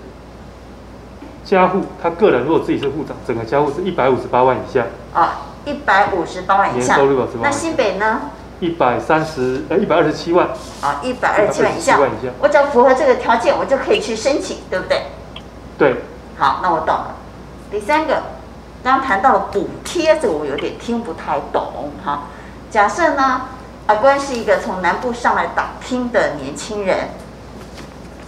[1.46, 6.96] 家户他个人如果自己是户长，整个家户是一百五十八万以下啊，一百五十八万以下。
[6.96, 7.24] 年收入？
[7.40, 8.22] 那新北呢？
[8.60, 10.48] 一百三十呃一百二十七万。
[10.82, 12.00] 啊，一百二十七万以下。
[12.40, 15.04] 我只要符合这个条件，我就可以去申请，对不对？
[15.78, 15.96] 对。
[16.40, 17.16] 好，那我懂了。
[17.70, 18.24] 第三个，
[18.84, 22.24] 刚刚谈到了补贴，这个我有点听不太懂哈。
[22.72, 23.42] 假设呢，
[23.86, 27.10] 阿关是一个从南部上来打拼的年轻人，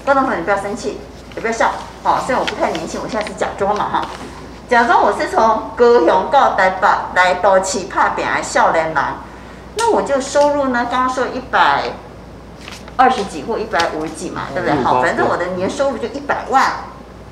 [0.05, 0.99] 观众朋友你不要生气。
[1.35, 1.71] 也不要笑，
[2.07, 4.05] 好，虽然我不太年轻，我现在是假装嘛哈，
[4.69, 9.17] 假装我是从高雄到台北来到起怕扁来少年郎，
[9.75, 11.83] 那我就收入呢，刚刚说一百
[12.95, 14.81] 二十几或一百五十几嘛，对不对？
[14.85, 16.63] 好，反正我的年收入就一百万，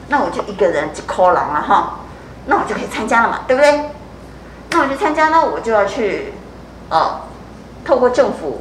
[0.09, 1.99] 那我就一个人就扣狼了哈，
[2.47, 3.91] 那我就可以参加了嘛，对不对？
[4.71, 6.33] 那我就参加呢，我就要去，
[6.89, 7.21] 哦，
[7.85, 8.59] 透过政府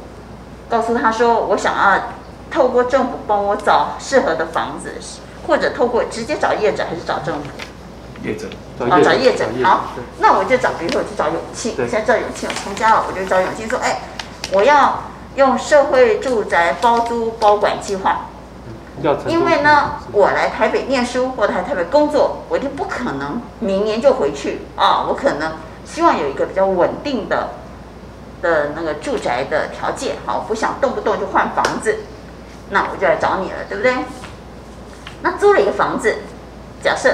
[0.69, 2.03] 告诉他说，我想要
[2.49, 4.93] 透过政府帮我找适合的房子。
[5.47, 7.49] 或者透过直接找业者还是找政府？
[8.23, 8.47] 业者，
[8.89, 9.45] 啊，找业者。
[9.63, 9.85] 好，
[10.19, 14.01] 那我就找，比如说我去找永庆，现在找永庆，我成家了，我就找永庆说，哎，
[14.51, 15.03] 我要
[15.35, 18.27] 用社会住宅包租包管计划。
[19.27, 25.51] 因为呢，我来台北念书或者来台北工作，我就不可能明年就回去啊，我可能
[25.83, 27.49] 希望有一个比较稳定的
[28.41, 31.99] 的那个住宅的条件，好，我不想动不动就换房子，
[32.69, 33.93] 那我就来找你了，对不对？
[35.25, 36.17] 那租了一个房子，
[36.83, 37.11] 假设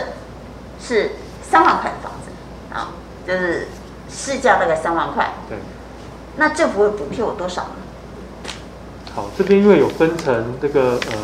[0.82, 2.30] 是三万块的房子，
[2.76, 2.91] 啊，
[3.26, 3.69] 就是
[4.10, 5.34] 市价大概三万块。
[5.47, 5.58] 对。
[6.36, 7.69] 那政府会补贴我多少呢？
[9.15, 11.17] 好，这边因为有分成这个呃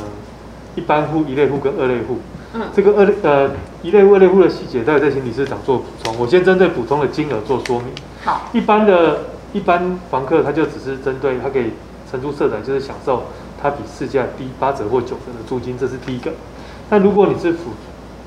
[0.76, 2.20] 一般户、一类户跟二类户。
[2.54, 2.70] 嗯。
[2.74, 6.18] 这个二类呃一类户、二类户的细节，待会再请理事长做补充。
[6.18, 7.90] 我先针对补充的金额做说明。
[8.24, 8.44] 好。
[8.54, 11.74] 一般的一般房客，他就只是针对他可以
[12.10, 13.26] 承租社宅，就是享受
[13.62, 16.32] 他比市价低八折或九折的租金，这是第一个。
[16.90, 17.72] 那如果你是符，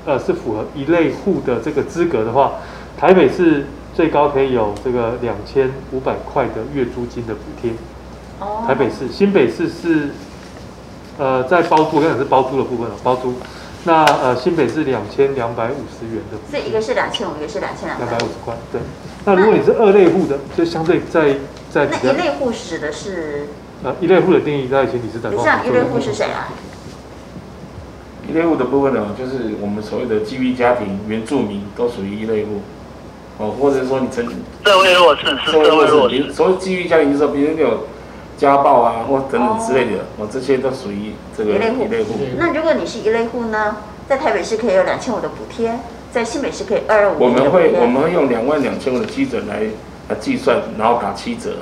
[0.05, 2.53] 呃，是符合一类户的这个资格的话，
[2.97, 7.71] 台北市最高可以有这个两千五百块的月租金的补贴。
[8.39, 8.63] 哦。
[8.67, 10.09] 台北市，新北市是，
[11.17, 13.33] 呃，在包租，我刚才是包租的部分了，包租。
[13.83, 16.37] 那呃，新北是两千两百五十元的。
[16.51, 18.53] 这一个是两千五，一个是两千两百五十块。
[18.71, 18.79] 对。
[19.25, 21.35] 那如果你是二类户的，就相对在
[21.71, 21.87] 在。
[21.87, 23.47] 那一类户指的是？
[23.83, 25.31] 呃，一类户的定义在前你是在。
[25.31, 26.53] 你像一类户是谁啊？
[28.29, 32.61] 一类户的部分呢，就是我们所谓的基于家庭、原住民都属于一类户，
[33.37, 34.25] 哦，或者说你曾
[34.63, 37.87] 社会弱势是社会弱势，所谓基于家庭就是说，比如你有
[38.37, 41.87] 家暴啊，或等等之类的，哦，这些都属于这个一类户。
[42.37, 45.79] 那如果你是一类户呢，在台北市可以有两千五的补贴，
[46.11, 47.15] 在新北市可以二二五。
[47.19, 49.63] 我们会我们会用两万两千五的基准来
[50.09, 51.57] 来计算，然后打七折。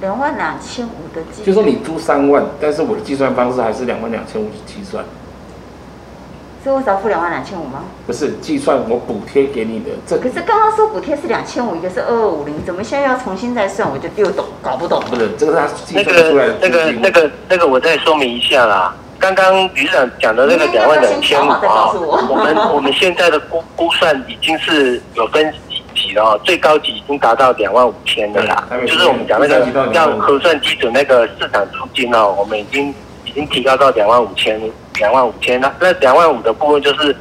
[0.00, 5.04] 两万两千五的计，就说你租三万，但是我的计算方式还是两万两千五计算。
[6.62, 7.84] 所以我只要付两万两千五吗？
[8.06, 10.18] 不是，计算我补贴给你的这。
[10.18, 13.88] 可是刚刚说补贴是两千五，一个是二二五零，怎么现在要重新再算？
[13.88, 15.00] 我就又懂，搞不懂。
[15.08, 16.56] 不是，这个是他计算出来的。
[16.60, 18.94] 那个、那个、那个、那个，我再说明一下啦。
[19.18, 21.90] 刚刚局长讲的那个两万两千五啊，
[22.28, 25.65] 我们我们现在的估估算已经是有分几
[25.96, 28.68] 级了，最高级已经达到两万五千的啦。
[28.86, 34.60] 就是我们讲那个要核算基准那个市场租金哦，我们已经已经提高到两万五千。
[34.98, 37.14] 两万五千，那那两万五的部分就是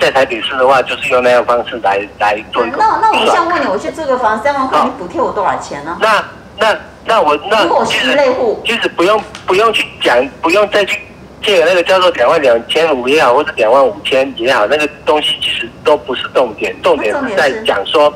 [0.00, 2.76] 在台北市的话，就是用那样方式来来做一个。
[2.76, 5.96] 那那我想问你，我去租个房三万块，你补贴我多少钱呢？
[6.00, 6.24] 那
[6.58, 11.00] 那那我那如果是一类户，其实不用不用去讲，不用再去
[11.42, 18.12] 借那个叫做两万两千五也好，或者两万五千也好，那个东西其实都不是重点，重点是在讲说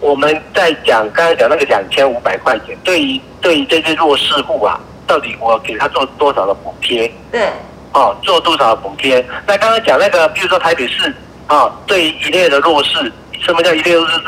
[0.00, 7.12] 我们在讲刚才讲那个两千五百块钱，对于对于这些弱势户啊，到底我给他做多少的补贴？
[7.30, 7.48] 对。
[7.94, 9.24] 哦，做多少补贴？
[9.46, 11.14] 那刚刚讲那个，比如说台北市
[11.46, 14.20] 啊，对于一类的弱势，什么叫一类弱势？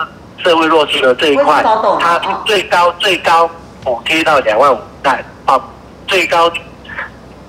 [0.45, 1.65] 社会弱势的这一块，
[1.99, 3.49] 它最高最高
[3.83, 5.59] 补贴到两万五块，啊，
[6.07, 6.53] 最高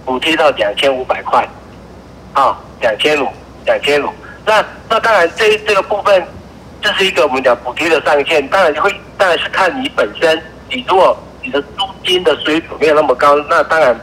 [0.06, 1.46] 补贴到两千五百块，
[2.34, 3.28] 啊，两千五，
[3.65, 4.10] 两千五。
[4.46, 6.26] 那那当然这这个部分，
[6.82, 14.00] 这是一个我们讲补贴的上限，当然会，当然是看你本身，你如果你的租金的水准没有那么高，那当然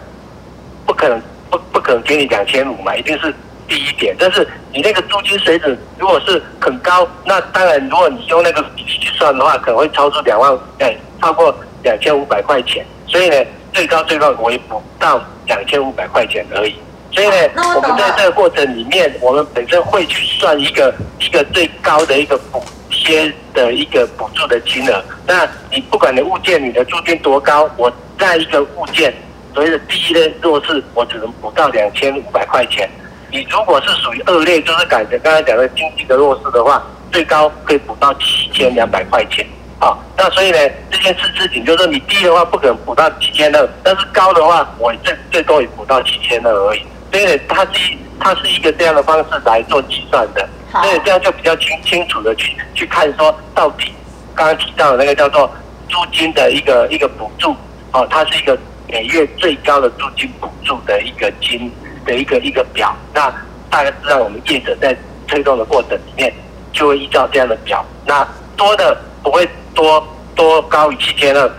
[0.84, 1.20] 不可能。
[1.52, 3.30] 不不可能给你两千五嘛，一定是
[3.68, 4.16] 第一点。
[4.18, 12.82] 但是你那个租金水准如果是很高，那当然如果你用那个比例去算的话，可能会超出两万，哎，超过两千五百块钱。
[13.06, 13.36] 所以呢，
[13.70, 16.74] 最高最高我也不到两千五百块钱而已。
[17.12, 17.34] 所以呢，
[17.76, 25.04] 我们在这个过程里面，我们本身会去算一个一个最高的一个补贴的一个补助的金额。
[25.26, 29.12] 那你不管你物件你的租金多高，我在一个物件。
[29.54, 32.88] 所谓的第一类弱势，我只能补到两千五百块钱。
[33.30, 39.46] 你如果是属于二类，就是改成刚才讲的经济的弱势的话，最高可以补到七千两百块钱。
[39.82, 40.58] 啊，那所以呢，
[40.92, 46.86] 这件事事情就是你低的话不可能补到七千二，但是高的话，我最最多也补到七千二而已。
[47.10, 53.92] 所以呢，它是一它是一个这样的方式来做计算的，所以这样就比较清清楚的去去看说，到底
[54.34, 55.50] 刚刚提到的那个叫做
[55.88, 57.56] 租金的一个一个补助，
[57.92, 58.56] 哦，它是一个。
[58.88, 61.72] 每月最高的租金补助的一个金
[62.04, 63.22] 的一个一个表，那
[63.70, 64.94] 大概是让我们业者在
[65.26, 66.30] 推动的过程里面，
[66.74, 67.82] 就会依照这样的表。
[68.04, 68.22] 那
[68.62, 71.50] 多的不会多多高于七千二，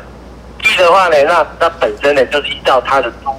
[0.59, 3.29] 低的话呢，那那本身呢就是依照他的租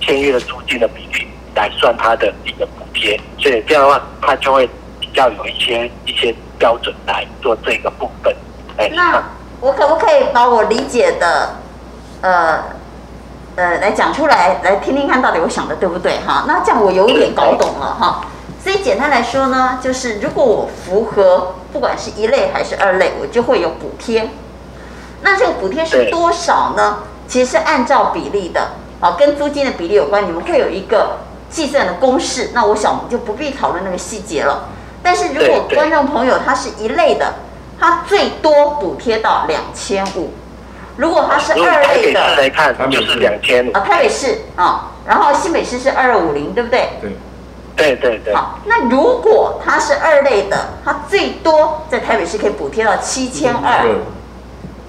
[0.00, 4.68] 签约的租金的比例来算他的一个补贴，所以这样的话，他就会
[5.00, 8.32] 比较有一些一些标准来做这个部分。
[8.76, 9.20] 哎，那
[9.60, 11.56] 我可不可以把我理解的，
[12.20, 12.62] 呃？
[13.56, 16.44] 呃，来讲出来，来听听看到底我想的对不对哈？
[16.46, 18.24] 那这样我有一点搞懂了哈。
[18.62, 24.30] 所以简单来说呢，就是如果我符合不管是一类还是二类，我就会有补贴。
[25.22, 27.00] 那这个补贴是多少呢？
[27.28, 30.26] 其实是按照比例的，啊，跟租金的比例有关。
[30.26, 32.50] 你们会有一个计算的公式。
[32.52, 34.68] 那我想我们就不必讨论那个细节了。
[35.02, 37.34] 但是如果观众朋友他是一类的，
[37.78, 40.32] 他最多补贴到两千五。
[40.96, 43.72] 如果他是二类的，来看就是两千五。
[43.72, 46.90] 啊，台北市啊，然后新北市是二二五零，对不对？
[47.00, 47.16] 对，
[47.76, 48.34] 对对对。
[48.34, 53.86] 好，那如果它是二类的，它最多在台北市可以补贴到七千二。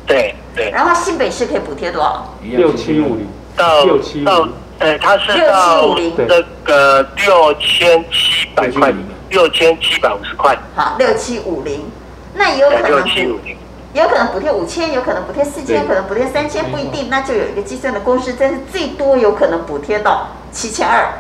[0.05, 0.69] 对对。
[0.71, 2.27] 然后新北市可以补贴多少？
[2.41, 3.27] 六七五零。
[3.55, 3.85] 到
[4.25, 4.47] 到
[4.79, 5.95] 呃，它是到
[6.27, 8.93] 那个六千七百块，
[9.29, 10.57] 六千七百五十块。
[10.75, 11.85] 好，六七五零，
[12.33, 12.87] 那也有可能。
[12.89, 13.57] 六七五零。
[13.93, 21.11] 有可能补贴五千，有可能补贴四千，可能补贴三千，不一定，那就有一个计算的公式，但是最多有可能补贴到七千二，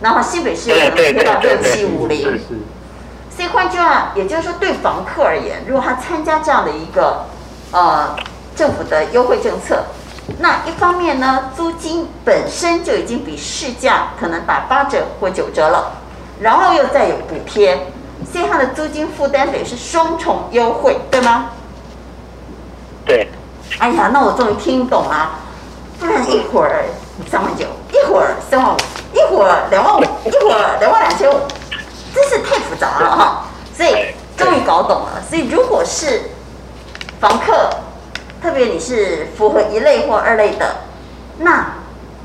[0.00, 2.40] 然后新北市有可能补贴到六七五零。
[3.34, 7.24] 所以换句话，也就是说，对房客而言，如果他参加这样的一个
[7.70, 8.14] 呃
[8.54, 9.84] 政府的优惠政策，
[10.38, 15.92] 那一方面呢，租金本身就已经比市价可能打八折或九折了，
[16.40, 17.86] 然后又再有补贴，
[18.30, 21.50] 所以他的租金负担等于是双重优惠，对吗？
[23.06, 23.28] 对，
[23.78, 25.30] 哎呀，那我终于听懂了，
[25.98, 26.84] 不然一会儿
[27.30, 28.99] 三万九，一会儿三万五，一
[29.30, 31.34] 会儿两万五，一会儿两万两千五，
[32.14, 33.44] 真是太复杂了哈。
[33.74, 35.22] 所以终于搞懂了。
[35.28, 36.22] 所以如果是
[37.20, 37.70] 房客，
[38.42, 40.76] 特别你是符合一类或二类的，
[41.38, 41.74] 那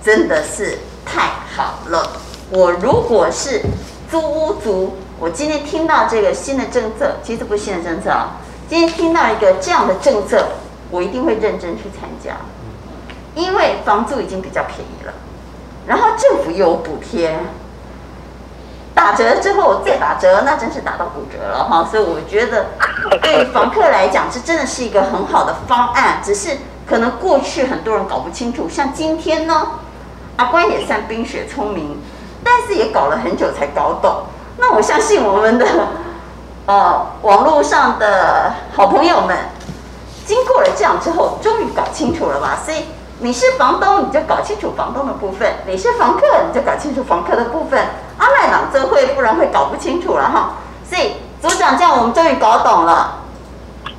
[0.03, 2.11] 真的是太好了。
[2.51, 3.61] 我如果是
[4.09, 8.37] 租屋族，我今天听到这个新的政策，其实不是新的政策啊，
[8.69, 10.47] 今天听到一个这样的政策，
[10.91, 12.37] 我一定会认真去参加，
[13.33, 15.13] 因为房租已经比较便宜了，
[15.87, 17.39] 然后政府又有补贴。
[18.93, 21.85] 打折之后再打折，那真是打到骨折了哈！
[21.91, 22.67] 所以我觉得，
[23.21, 26.19] 对房客来讲，这真的是一个很好的方案。
[26.23, 29.67] 只是可能过去很多人搞不清楚，像今天呢，
[30.37, 32.01] 阿关也算冰雪聪明，
[32.41, 34.23] 但是也搞了很久才搞懂。
[34.57, 35.67] 那我相信我们的
[36.67, 39.37] 呃网络上的好朋友们，
[40.25, 42.59] 经过了这样之后，终于搞清楚了吧？
[42.65, 42.85] 所以
[43.19, 47.79] 你是房东，你就搞清楚房东的部分；你是房客，你就搞清楚房客的部分。
[48.17, 50.55] 阿赖党这会不然会搞不清楚了哈，
[50.89, 53.19] 所以组长这样我们终于搞懂了。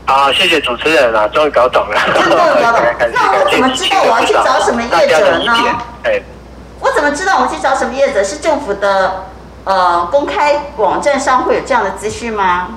[0.06, 1.98] 好，谢谢主持人啊，终于搞懂了。
[2.14, 2.80] 真的搞懂。
[3.12, 5.52] 那我怎么知道我要去找什么业者呢？
[6.04, 6.22] 哎，
[6.80, 8.22] 我怎么知道我去找什么业者？
[8.22, 9.24] 是政府的
[9.64, 12.68] 呃公开网站上会有这样的资讯吗？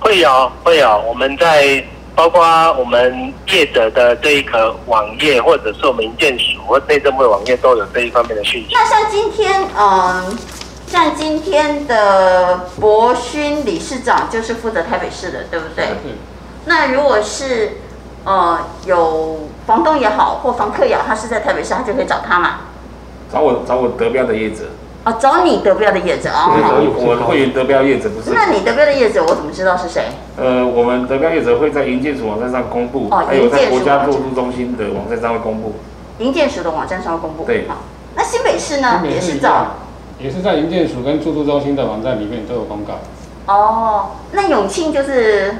[0.00, 0.98] 会有，会有。
[1.06, 1.82] 我们在
[2.14, 2.40] 包括
[2.74, 8.68] 我们业者的这一个网页，或者是我们营建署或内政部的网页，都有这一方面的讯息。
[8.72, 10.36] 那像今天，嗯、呃，
[10.86, 15.86] 像今天的博勋理事长就是负责台北市的，对不对？
[16.04, 16.12] 嗯。
[16.66, 17.78] 那如果是
[18.24, 22.60] 呃有房东也好，或房客也好，他是在台北市，他就可以找他嘛？
[23.32, 24.70] 找我，找我得标的业者。
[25.12, 26.48] 找你得标的业者啊！
[26.50, 28.30] 我会员得标业者不是？
[28.34, 30.06] 那你得标的业者，我怎么知道是谁？
[30.38, 35.74] 呃，我们得标业者会在营建署网站上公布，哦，还有在国家住都中心的网站上会公布。
[36.20, 37.44] 营建署的网站上会公布。
[37.44, 37.66] 对。
[37.68, 37.82] 好，
[38.16, 39.02] 那新北市呢？
[39.04, 39.66] 也是找，
[40.18, 43.52] 也是在营建署跟住宿中心的网站里面都有公告。
[43.52, 45.54] 哦，那永庆就是？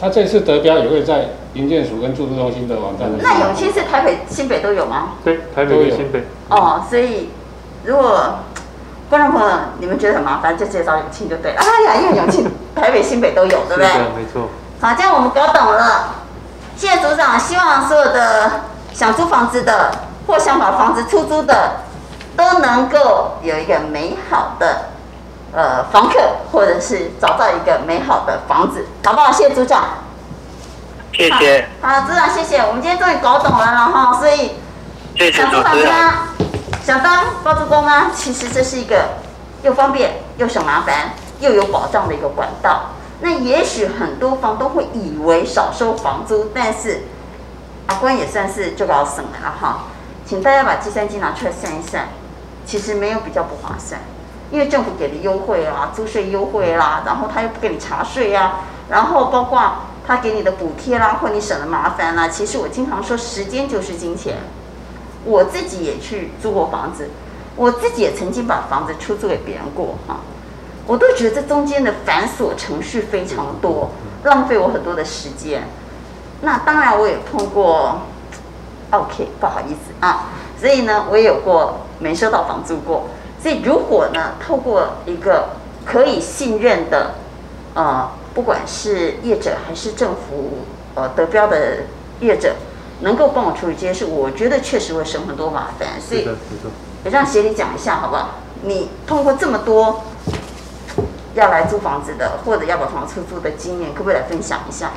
[0.00, 3.08] 他这次得标也会在营建署跟住宿中心的网站。
[3.20, 5.10] 那永庆是台北、新北都有吗？
[5.24, 6.24] 对，台北跟新北。
[6.48, 7.28] 哦，所以
[7.84, 8.34] 如果。
[9.08, 11.60] 观众朋友，你们觉得很麻烦，就直接找永庆就对了。
[11.60, 13.88] 哎呀，因为永庆台北、新北都有，对不对？
[14.14, 14.50] 没错。
[14.80, 16.14] 好，这样我们搞懂了。
[16.76, 19.90] 谢谢组长，希望所有的想租房子的
[20.26, 21.84] 或想把房子出租的，
[22.36, 24.90] 都能够有一个美好的
[25.52, 26.20] 呃房客，
[26.52, 29.32] 或者是找到一个美好的房子，好不好？
[29.32, 29.84] 谢谢组长。
[31.14, 31.66] 谢谢。
[31.80, 32.58] 好，组长，谢谢。
[32.58, 34.52] 我们今天终于搞懂了哈，所以
[35.32, 36.12] 想租房子吗？
[36.84, 38.10] 想当包租公吗？
[38.14, 39.16] 其实这是一个
[39.62, 42.90] 又方便又省麻烦又有保障的一个管道。
[43.20, 47.02] 那也许很多房东会以为少收房租，但是
[47.86, 49.84] 阿关也算是就搞省了哈。
[50.24, 52.08] 请大家把计算机拿出来算一算，
[52.64, 54.00] 其实没有比较不划算，
[54.50, 59.60] 因为政府给的优惠啦，租税优惠啦，然后他又不给你查税呀，然后包括
[60.06, 62.28] 他给你的补贴啦，或你省了麻烦啦。
[62.28, 64.36] 其实我经常说，时间就是金钱。
[65.28, 67.10] 我自己也去租过房子，
[67.54, 70.20] 我自己也曾经把房子出租给别人过哈，
[70.86, 73.90] 我都觉得这中间的繁琐程序非常多，
[74.24, 75.64] 浪费我很多的时间。
[76.40, 78.00] 那当然我也碰过
[78.90, 83.08] ，OK，不好意思啊，所以呢，我也有过没收到房租过。
[83.38, 85.50] 所以如果呢，透过一个
[85.84, 87.16] 可以信任的，
[87.74, 90.64] 呃，不管是业者还是政府
[90.94, 91.80] 呃得标的
[92.20, 92.54] 业者。
[93.00, 96.28] 能够帮我处理这些事，我觉得确实会省很多麻烦，所以
[97.04, 98.30] 也让协理讲一下好不好？
[98.62, 100.02] 你通过这么多
[101.34, 104.90] 要来租房子的，或者要把房子出租的经验，可不可以来分享一下？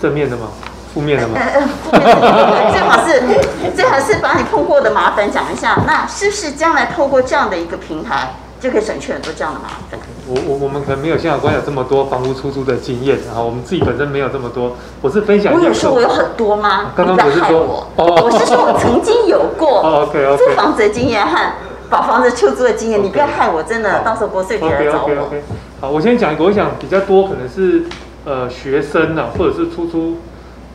[0.00, 0.48] 正面的吗？
[0.92, 1.38] 负面的吗？
[1.38, 3.22] 呃呃，负面的，最好是
[3.74, 5.82] 最好是把你碰过的麻烦讲一下。
[5.86, 8.34] 那是不是将来透过这样的一个平台？
[8.60, 9.98] 就可以省去很多这样的麻烦。
[10.26, 14.76] 我我我们可能没有像阿关有这么多房屋出租的经验，然后我们自己本身没有这么多。
[15.00, 15.54] 我是分享。
[15.54, 16.92] 我有说我有很多吗？
[16.94, 19.80] 刚刚不是说我，哦、我是说我曾经有过。
[19.82, 20.36] 哦、OK OK。
[20.36, 21.52] 租房子的经验和
[21.88, 25.04] 把房子出租的经验，你不要害我，真的，到时候国税局来找我。
[25.04, 25.42] OK OK OK。
[25.80, 27.84] 好，我先讲一个，我想比较多可能是
[28.24, 30.18] 呃学生啊，或者是出租。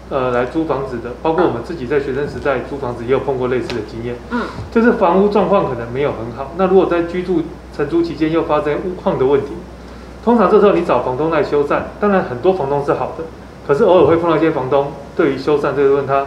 [0.10, 4.16] 呃，来租房子的，包括我们自己在学生时代租房子也有碰过类似的经验。
[4.30, 6.52] 嗯，就是房屋状况可能没有很好。
[6.56, 7.42] 那如果在居住
[7.76, 9.48] 承租期间又发生屋况的问题，
[10.24, 13.24] 通常这时候你找房东来修缮，当然很多房东是好的，
[13.68, 16.26] 可是偶尔会碰到一些房东对于修缮这个问他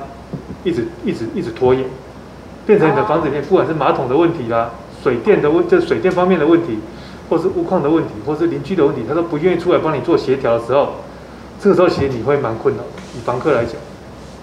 [0.64, 1.84] 一直一直一直拖延，
[2.66, 4.70] 变成你的房子里面不管是马桶的问题啦、
[5.03, 6.80] 水电的问，就是水电方面的问题，
[7.30, 10.88] 或是屋况的问题，或是邻居的问题，他都不愿意出来帮你做协调的时候。
[11.59, 13.74] 这个时候其实你会蛮困扰的，以房客来讲。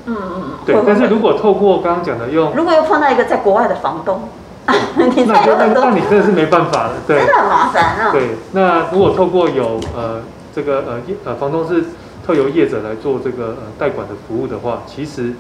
[0.06, 0.44] 嗯嗯。
[0.66, 4.22] 对，但是如果透过刚刚讲的用，如果又碰到一个在国外的房东，
[5.16, 7.18] 你那那那你真的是没办法了，对。
[7.18, 8.12] 真的很麻烦啊。
[8.12, 10.22] 对，那如果透过有呃
[10.56, 11.84] 这个呃业呃房东是
[12.26, 15.34] 透由业者来做这个呃代管的服务的话，其实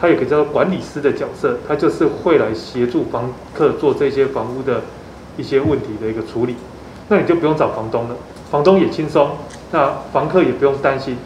[0.00, 4.82] 他有个叫做管理师的角色，他就是会来协助房客做这些房屋的
[5.36, 6.56] 一些问题的一个处理。
[7.08, 8.16] 那你就不用找房东了，
[8.50, 9.30] 房东也轻松，
[9.70, 11.16] 那房客也不用担心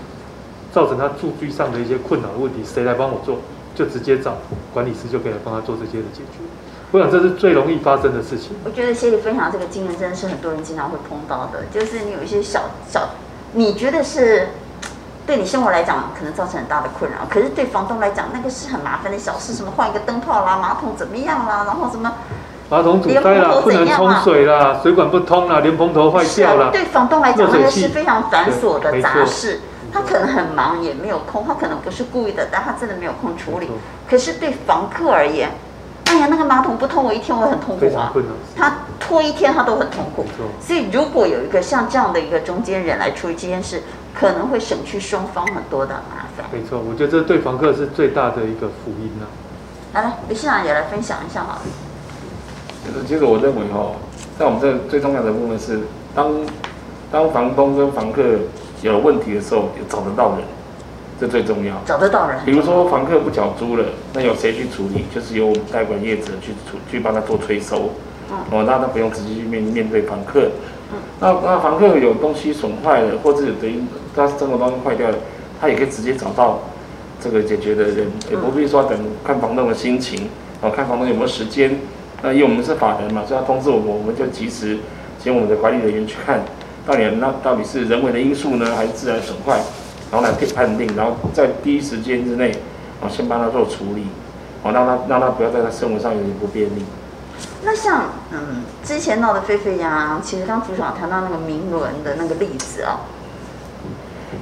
[0.70, 3.38] 造成他住居上的一些困扰的问题，谁来帮我做？
[3.72, 4.36] 就直接找
[4.74, 6.38] 管理师就可以来帮他做这些的解决。
[6.92, 8.50] 我想这是最容易发生的事情。
[8.64, 13.08] 我觉得谢谢分享这个经验真的是很多人经常会碰到的，就是你有一些小小，
[13.52, 14.48] 你觉得是。
[15.26, 22.12] 对你生活来讲可能造成很大的困扰，可是对房东来讲，那个是很麻烦的小事，什么换一个灯泡啦，马桶怎么样啦，然后什么
[22.68, 26.66] 马桶堵塞啦，不能冲水啦，水管不通啦，连蓬头坏掉了。
[26.66, 29.60] 啊，对房东来讲，那个是非常繁琐的杂事，
[29.92, 33.70] 他可能很忙也没有空，他可能不是故意的，但他真的没有空处理。
[34.08, 35.50] 可是对房客而言，
[36.10, 38.12] 哎呀，那个马桶不通，我一天我很痛苦啊。
[38.56, 40.24] 他拖一天他都很痛苦。
[40.60, 43.82] 所以如果有一个像这样的一个中间人来处理这件事。
[44.12, 46.44] 可能会省去双方很多的麻烦。
[46.52, 49.94] 没错，我觉得这对房客是最大的一个福音呐、啊。
[49.94, 51.60] 来来，李市长也来分享一下好了。
[53.06, 53.92] 其实我认为哈，
[54.36, 55.82] 在我们这最重要的部分是，
[56.12, 56.32] 当
[57.12, 58.20] 当房东跟房客
[58.82, 60.40] 有问题的时候，也找得到人，
[61.20, 61.74] 这最重要。
[61.84, 62.38] 找得到人。
[62.46, 65.04] 比如说房客不缴租了，那有谁去处理？
[65.14, 67.90] 就是由我们代管业者去处去帮他做催收。
[68.30, 68.38] 嗯。
[68.50, 70.48] 哦，那他不用直接去面面对房客。
[71.20, 73.82] 那那房客有东西损坏了，或者等于
[74.16, 75.16] 他生活当中坏掉了，
[75.60, 76.60] 他也可以直接找到
[77.22, 80.28] 这个解决的人，也不必说等看房东的心情，
[80.60, 81.78] 哦，看房东有没有时间。
[82.22, 84.78] 那因为我们是法人嘛，所以他通知我们，我们就及时
[85.22, 86.42] 请我们的管理人员去看，
[86.84, 89.60] 到底那到底是人为的因素呢，还是自然损坏，
[90.10, 92.52] 然后来判定，然后在第一时间之内，
[93.00, 94.06] 哦，先帮他做处理，
[94.62, 96.84] 哦，让他让他不要在他生活上有点不便利。
[97.64, 103.06] 那像嗯，之前闹得沸沸扬扬，其实刚组长谈到那个明伦的那个例子啊、哦，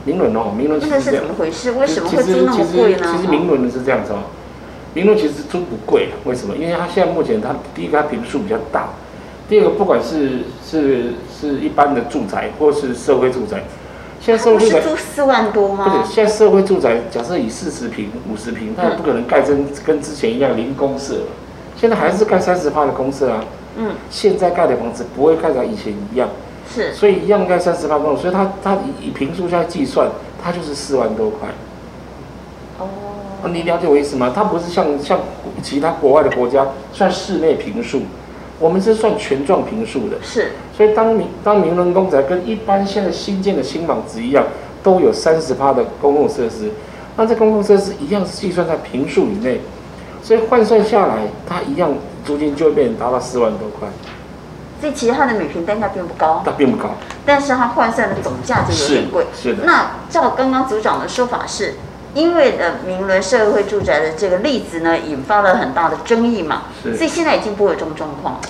[0.04, 1.72] 明伦哦，明伦那个是怎么回事？
[1.72, 3.14] 为什么会租那么贵呢？
[3.14, 4.22] 其实明伦的是这样子哦，
[4.94, 6.56] 明伦其实租不贵，为什么？
[6.56, 8.88] 因为他现在目前他第一个他坪数比较大，
[9.48, 13.64] 第二个不管是是是一般的住宅或是社会住宅，
[14.20, 15.84] 现在社会住宅租四万多吗？
[15.88, 21.20] 不是，现在社会住宅假设以四十平、五十平，它也不可能盖成跟之前一样零公设。
[21.76, 23.44] 现在还是盖三十趴的公设啊，
[23.76, 26.28] 嗯，现在盖的房子不会盖成以前一样，
[26.68, 30.08] 是，所以一样盖三十趴公设，所以它它以以平数下计算，
[30.42, 31.48] 它就是四万多块。
[32.78, 32.88] 哦，
[33.52, 34.32] 你了解我意思吗？
[34.34, 35.20] 它不是像像
[35.62, 38.02] 其他国外的国家算室内平数，
[38.58, 44.44] 我们是算全状坪数的，是，所以当明当明伦公宅跟一般现在新建的新房子一样，
[44.82, 46.70] 都有三十趴的公共设施，
[47.16, 49.60] 那这公共设施一样是计算在平数以内。
[50.20, 51.94] 所以换算下来，它一样
[52.24, 53.88] 租金就会变成达到四万多块。
[54.80, 56.90] 所以其实它的每平单价并不高，它并不高，
[57.24, 59.24] 但是它换算的总价就有点贵。
[59.34, 59.64] 是的。
[59.64, 61.74] 那照刚刚组长的说法是，
[62.14, 66.62] 因为的明伦社会住宅的这个例子呢，引发了很大的争议嘛。
[66.82, 68.40] 所以现在已经不会有这种状况，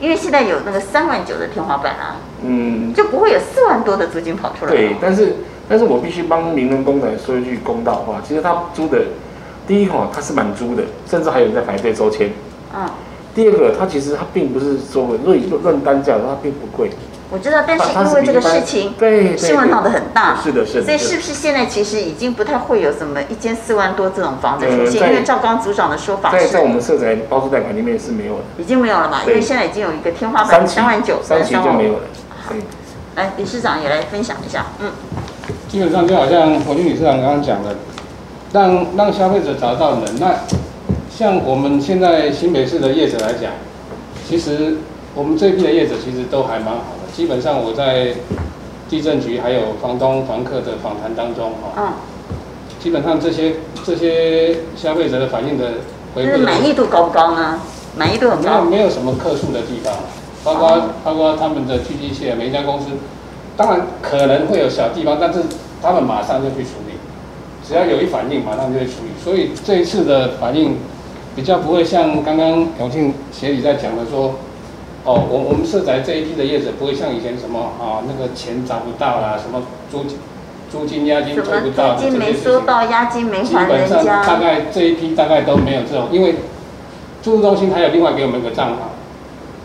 [0.00, 4.70] 因为现在有那个三万九的天花板啊，嗯，就不会有四万多的租金跑出来。
[4.70, 5.34] 对，但是
[5.68, 9.02] 但是我必须帮明伦公宅说一句公道话，其实他租的。
[9.66, 12.30] 第一个，他是满租的，甚至还有人在排队抽签。
[12.72, 12.88] 嗯。
[13.34, 16.90] 第二个，他其实他并不是说论论单价，它并不贵。
[17.30, 20.38] 我知道，但是因为这个事情，对新闻闹得很大。
[20.42, 20.84] 是的，是的。
[20.84, 25.08] 所以是不是现在其实已经不太会有什么一间四万多这种房子出现？
[25.08, 28.42] 因为照刚组长的说法，在在我们社宅包租贷款里面是没有的。
[28.58, 29.22] 已经没有了嘛？
[29.26, 32.00] 因为现在已经有一个天花板三万九，三期就没有了。
[33.16, 34.66] 来，理事长也来分享一下。
[34.80, 34.90] 嗯。
[35.68, 37.76] 基本上就好像火金理事长刚刚讲的。
[38.52, 40.32] 让让消费者找到人，那
[41.10, 43.50] 像我们现在新北市的业者来讲，
[44.26, 44.76] 其实
[45.14, 47.05] 我们这一批的业者其实都还蛮好的。
[47.16, 48.12] 基本上我在
[48.90, 51.92] 地震局还有房东房客的访谈当中，哈、嗯，
[52.78, 53.54] 基本上这些
[53.86, 55.64] 这些消费者的反应的
[56.14, 57.58] 回馈，满意度高不高呢？
[57.96, 58.50] 满意度很高。
[58.50, 59.94] 没有没有什么客诉的地方，
[60.44, 62.88] 包括、嗯、包括他们的具体器，每一家公司，
[63.56, 65.40] 当然可能会有小地方，但是
[65.80, 66.98] 他们马上就去处理。
[67.66, 69.24] 只要有一反应，马上就会处理。
[69.24, 70.76] 所以这一次的反应
[71.34, 74.34] 比较不会像刚刚永庆协理在讲的说，
[75.06, 80.04] 哦，我我们社宅这一批的业主不会像以前什么啊那个钱找不到啦，什么租
[80.68, 83.86] 租金押金收不到，租金没收到，押金没还人家。
[83.86, 86.34] 基本上大概这一批大概都没有这种，因为
[87.22, 88.90] 住中心还有另外给我们一个账号，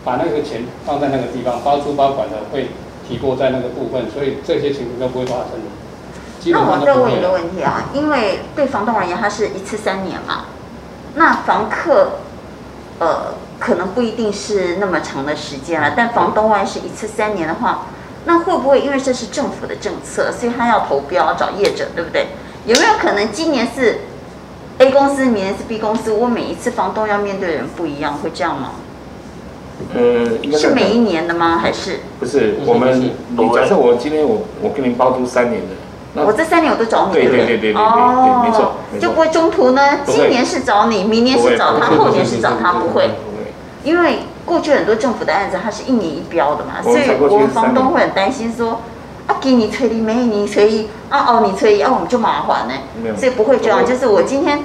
[0.04, 2.68] 把那个钱放在那个地方，包租包管的会
[3.08, 6.52] 提拨在那个部分，所以这些情况都不会发生的。
[6.52, 10.46] 那我再问一个问题啊，因为对房东而言，他是一次三年嘛，
[11.16, 12.12] 那房客，
[12.98, 17.86] 呃，可能不一定是那么长的时间了，但房东万一是一次三年的话，
[18.24, 22.26] 那会不会因为这是政府的政策，所以他要投标找业者，对不对？
[22.66, 24.00] 有没有可能今年是
[24.78, 28.72] A 公司明年是 B 公司，我每一次房东要面对的人不一样，会这样吗？
[29.94, 31.58] 呃，是每一年的吗？
[31.62, 32.00] 还是？
[32.18, 35.74] 不是，我们你假设我今天我我跟您包租三年的，
[36.14, 37.58] 那我这三年我都找你，对对对对？
[37.58, 43.10] 对对，哦，没错，就不会中途呢，今年是找你，明年是找他，后年是找他，不会，
[43.84, 48.80] 因为过去很多政府的案子，它是一年一标的嘛，所以我们房东会很担心说，
[49.26, 52.74] 啊，给你催你，没你催啊哦，你催啊，我们就麻烦呢，
[53.16, 54.60] 所以不会这样，就是我今天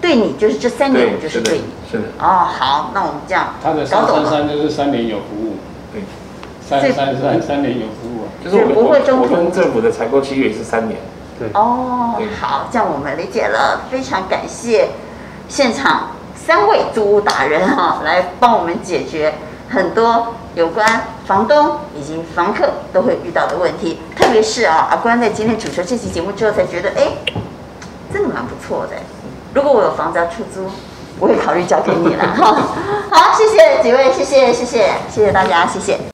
[0.00, 1.64] 对你，就是这三年我就是对你。
[1.90, 5.56] 是的哦，好，那我们这样，他的三三三就是三年有服务，
[5.92, 6.02] 对，
[6.66, 10.98] 三三三三年有服务啊，就是我不会中途，我跟政府的采购契约也是三年，
[11.38, 14.88] 对，哦，好，这样我们理解了，非常感谢
[15.48, 16.08] 现场
[16.46, 19.34] 三位租屋达人哈，来帮我们解决
[19.70, 20.86] 很多有关
[21.26, 27.08] 房东以及房客都会遇到的问题，特别是啊，阿关在今天主持这期节目之后才觉得，哎，
[28.12, 28.96] 真的蛮不错的，
[29.54, 30.70] 如果我有房子要出租。
[31.20, 32.56] 我会考虑交给你了哈，
[33.08, 36.13] 好，谢谢几位，谢谢谢谢谢谢大家，谢谢。